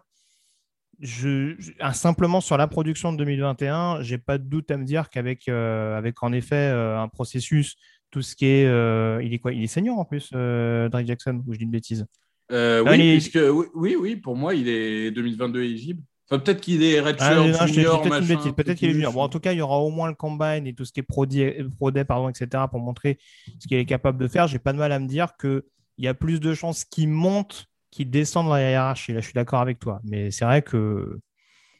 [1.01, 5.09] je, ah, simplement sur la production de 2021, j'ai pas de doute à me dire
[5.09, 7.75] qu'avec euh, avec en effet euh, un processus,
[8.11, 11.41] tout ce qui est, euh, il est quoi Il est senior en plus, Drake Jackson,
[11.47, 12.05] ou je dis une bêtise?
[12.51, 13.31] Oui,
[13.73, 16.03] oui, oui, pour moi, il est 2022 éligible.
[16.29, 18.51] peut-être qu'il est redshirt Ah, junior, peut-être une machin, bêtise.
[18.51, 19.13] Peut-être qu'il est junior.
[19.13, 20.99] Bon, en tout cas, il y aura au moins le combine et tout ce qui
[20.99, 22.65] est pro day, pro day, pardon, etc.
[22.69, 23.17] pour montrer
[23.59, 24.47] ce qu'il est capable de faire.
[24.47, 25.63] J'ai pas de mal à me dire qu'il
[25.97, 29.13] y a plus de chances qu'il monte qu'il descende dans la hiérarchie.
[29.13, 29.99] Là, je suis d'accord avec toi.
[30.03, 31.19] Mais c'est vrai que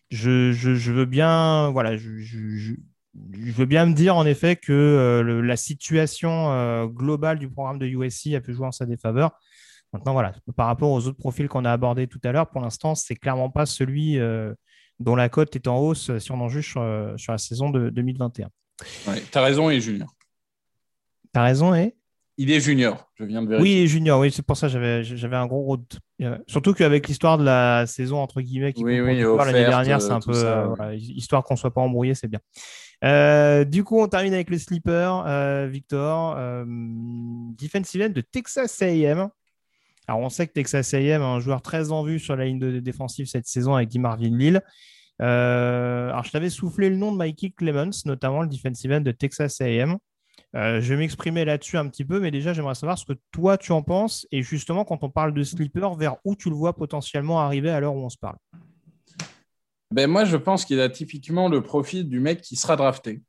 [0.09, 2.75] je, je- je veux bien, voilà, je, je-
[3.13, 7.79] veux bien me dire en effet que euh, le- la situation euh, globale du programme
[7.79, 9.31] de USC a pu jouer en sa défaveur.
[9.93, 12.95] Maintenant, voilà, par rapport aux autres profils qu'on a abordés tout à l'heure, pour l'instant,
[12.95, 14.53] c'est clairement pas celui euh,
[14.99, 17.89] dont la cote est en hausse si on en juge sur, sur la saison de
[17.89, 18.47] 2021.
[19.07, 20.09] Ouais, T'as raison, il est junior.
[21.33, 21.95] T'as raison, et?
[22.41, 23.71] Il est junior, je viens de vérifier.
[23.71, 25.83] Oui, et Junior, oui, c'est pour ça que j'avais j'avais un gros road.
[26.47, 30.33] Surtout qu'avec l'histoire de la saison, entre guillemets, qui Oui, l'année dernière, c'est un peu.
[30.33, 30.75] ça, euh, ouais.
[30.75, 32.39] voilà, histoire qu'on ne soit pas embrouillé, c'est bien.
[33.03, 36.35] Euh, du coup, on termine avec le sleeper, euh, Victor.
[36.35, 36.65] Euh,
[37.59, 39.29] defensive end de Texas AM.
[40.07, 42.57] Alors, on sait que Texas AM a un joueur très en vue sur la ligne
[42.57, 44.63] de défensive cette saison avec Guy Marvin Lille.
[45.19, 49.61] Alors, je t'avais soufflé le nom de Mikey Clemens, notamment le defensive end de Texas
[49.61, 49.97] AM.
[50.53, 53.57] Euh, je vais m'exprimer là-dessus un petit peu, mais déjà, j'aimerais savoir ce que toi,
[53.57, 54.27] tu en penses.
[54.31, 57.79] Et justement, quand on parle de sleeper, vers où tu le vois potentiellement arriver à
[57.79, 58.35] l'heure où on se parle?
[59.91, 63.21] Ben, moi, je pense qu'il a typiquement le profil du mec qui sera drafté.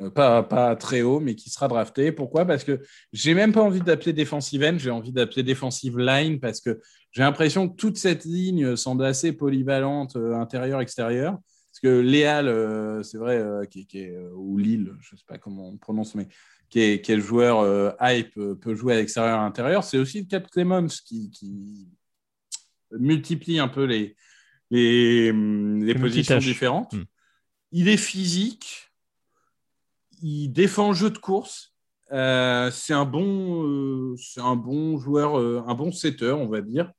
[0.00, 2.12] Euh, pas, pas très haut, mais qui sera drafté.
[2.12, 2.44] Pourquoi?
[2.44, 2.80] Parce que
[3.12, 6.80] j'ai même pas envie d'appeler defensive end, j'ai envie d'appeler defensive line parce que
[7.12, 11.32] j'ai l'impression que toute cette ligne semble assez polyvalente, euh, intérieur-extérieur.
[11.32, 13.40] Parce que Léal, c'est vrai,
[13.70, 13.86] qui,
[14.34, 16.26] ou Lille, je ne sais pas comment on prononce, mais
[16.78, 19.84] est le joueur euh, hype, euh, peut jouer à l'extérieur et à l'intérieur.
[19.84, 21.88] C'est aussi le cas de Clemens qui, qui
[22.92, 24.16] multiplie un peu les,
[24.70, 26.92] les, hum, les positions différentes.
[26.92, 27.04] Hmm.
[27.72, 28.92] Il est physique,
[30.22, 31.74] il défend le jeu de course.
[32.12, 35.36] Euh, c'est un bon, euh, c'est un bon joueur,
[35.68, 36.92] un bon setter, on va dire.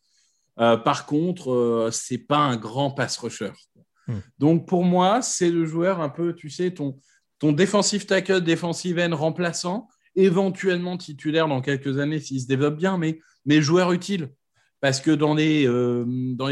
[0.58, 3.52] Par contre, c'est pas un grand pass rusher.
[4.08, 4.20] Hmm.
[4.38, 7.00] Donc pour moi, c'est le joueur un peu, tu sais, ton,
[7.42, 13.00] ton défensif tackle, défensive end remplaçant, éventuellement titulaire dans quelques années s'il se développe bien,
[13.00, 13.20] mais,
[13.62, 14.30] joueur utile.
[14.80, 16.06] Parce que dans les, euh,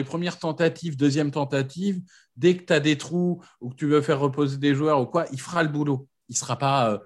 [0.04, 2.02] premières tentatives, deuxième tentative,
[2.36, 5.06] dès que tu as des trous ou que tu veux faire reposer des joueurs ou
[5.06, 6.08] quoi, il fera le boulot.
[6.28, 6.98] Il ne sera pas euh,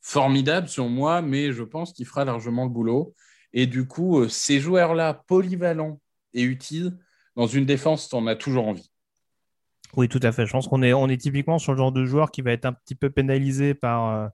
[0.00, 3.14] formidable sur moi, mais je pense qu'il fera largement le boulot.
[3.52, 6.00] Et du coup, euh, ces joueurs-là, polyvalents
[6.34, 6.96] et utiles,
[7.34, 8.93] dans une défense, tu en as toujours envie.
[9.96, 10.46] Oui, tout à fait.
[10.46, 12.94] Je pense qu'on est, typiquement sur le genre de joueur qui va être un petit
[12.94, 14.28] peu pénalisé par, euh,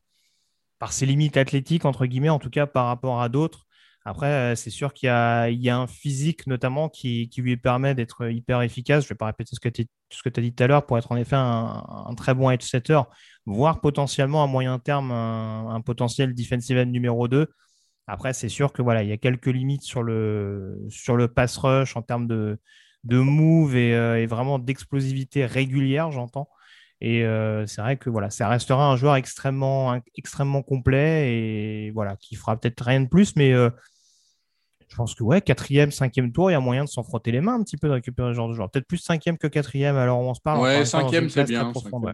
[0.91, 3.67] ses limites athlétiques, entre guillemets, en tout cas par rapport à d'autres.
[4.07, 8.63] Après, euh, c'est sûr qu'il y a, un physique notamment qui, lui permet d'être hyper
[8.63, 9.05] efficace.
[9.05, 9.87] Je ne vais pas répéter ce que tu
[10.41, 12.65] as dit tout à l'heure pour être en effet un, un très bon edge
[13.47, 17.49] voire potentiellement à moyen terme un, potentiel defensive end numéro 2.
[18.07, 22.03] Après, c'est sûr que voilà, il y a quelques limites sur le pass rush en
[22.03, 22.59] termes de,
[23.05, 26.49] de move et, euh, et vraiment d'explosivité régulière, j'entends.
[27.01, 31.91] Et euh, c'est vrai que voilà, ça restera un joueur extrêmement, un- extrêmement complet et
[31.93, 33.71] voilà, qui fera peut-être rien de plus, mais euh,
[34.89, 37.41] je pense que ouais, quatrième, cinquième tour, il y a moyen de s'en frotter les
[37.41, 38.71] mains un petit peu de récupérer ce genre de joueur.
[38.71, 40.61] Peut-être plus cinquième que quatrième, alors on se parle.
[40.61, 41.73] ouais, cinquième, c'est bien.
[41.73, 42.13] ouais.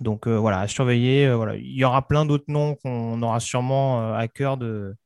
[0.00, 1.32] Donc euh, voilà, à surveiller.
[1.34, 1.54] voilà.
[1.54, 4.96] Il y aura plein d'autres noms qu'on aura sûrement à cœur de,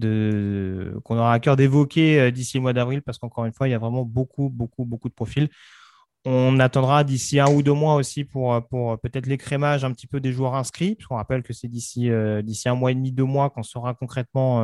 [0.00, 3.72] qu'on aura à cœur d'évoquer euh, d'ici le mois d'avril parce qu'encore une fois, il
[3.72, 5.48] y a vraiment beaucoup, beaucoup, beaucoup de profils.
[6.24, 8.56] On attendra d'ici un ou deux mois aussi pour,
[9.02, 12.42] peut-être l'écrémage un petit peu des joueurs inscrits, parce qu'on rappelle que c'est d'ici euh,
[12.42, 14.62] d'ici un mois et demi, deux mois qu'on saura concrètement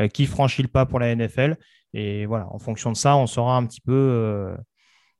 [0.00, 1.56] euh, qui franchit le pas pour la NFL.
[1.94, 4.56] Et voilà, en fonction de ça, on saura un petit peu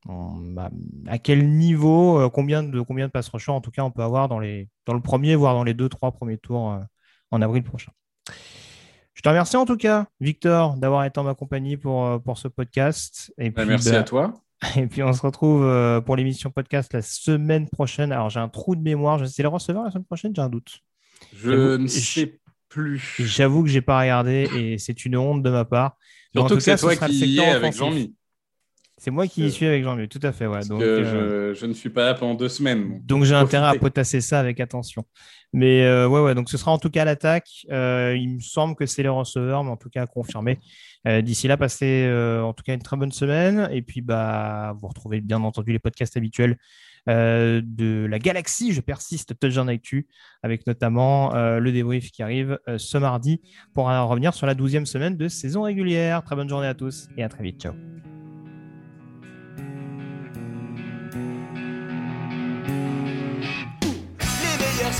[0.08, 0.70] on- bah,
[1.06, 4.28] à quel niveau, combien de combien de pass rushers en tout cas on peut avoir
[4.28, 6.80] dans dans le premier, voire dans les deux, trois premiers tours
[7.30, 7.92] en avril prochain.
[9.14, 12.38] Je te remercie en tout cas, Victor, d'avoir été en ma compagnie pour, euh, pour
[12.38, 13.32] ce podcast.
[13.38, 14.34] Et Bah, puis, merci bah, à toi.
[14.76, 18.12] et puis on se retrouve euh, pour l'émission podcast la semaine prochaine.
[18.12, 19.18] Alors j'ai un trou de mémoire.
[19.18, 20.78] Je- C'est le receveur la semaine prochaine, j'ai un doute.
[21.36, 22.38] Je ne sais
[22.68, 23.16] plus.
[23.18, 25.96] J'avoue que j'ai pas regardé et c'est une honte de ma part.
[26.34, 27.74] Surtout tout que c'est cas, ce toi qui y avec.
[27.74, 28.14] Jean-Mi.
[29.04, 30.46] C'est moi qui y suis avec Jean-Mi, tout à fait.
[30.46, 30.52] Ouais.
[30.58, 33.02] Parce Donc, que euh, je, je ne suis pas là pendant deux semaines.
[33.04, 33.24] donc.
[33.24, 35.04] J'ai intérêt à potasser ça avec attention.
[35.52, 37.48] Mais euh, ouais, ouais, donc ce sera en tout cas l'attaque.
[37.72, 40.60] Euh, il me semble que c'est les receveurs, mais en tout cas à confirmer.
[41.08, 43.68] Euh, D'ici là, passez euh, en tout cas une très bonne semaine.
[43.72, 46.56] Et puis bah vous retrouvez bien entendu les podcasts habituels
[47.08, 48.72] euh, de la galaxie.
[48.72, 50.06] Je persiste Touchdown Actu,
[50.44, 53.40] avec notamment euh, le débrief qui arrive euh, ce mardi
[53.74, 56.22] pour euh, revenir sur la douzième semaine de saison régulière.
[56.22, 57.60] Très bonne journée à tous et à très vite.
[57.60, 57.72] Ciao.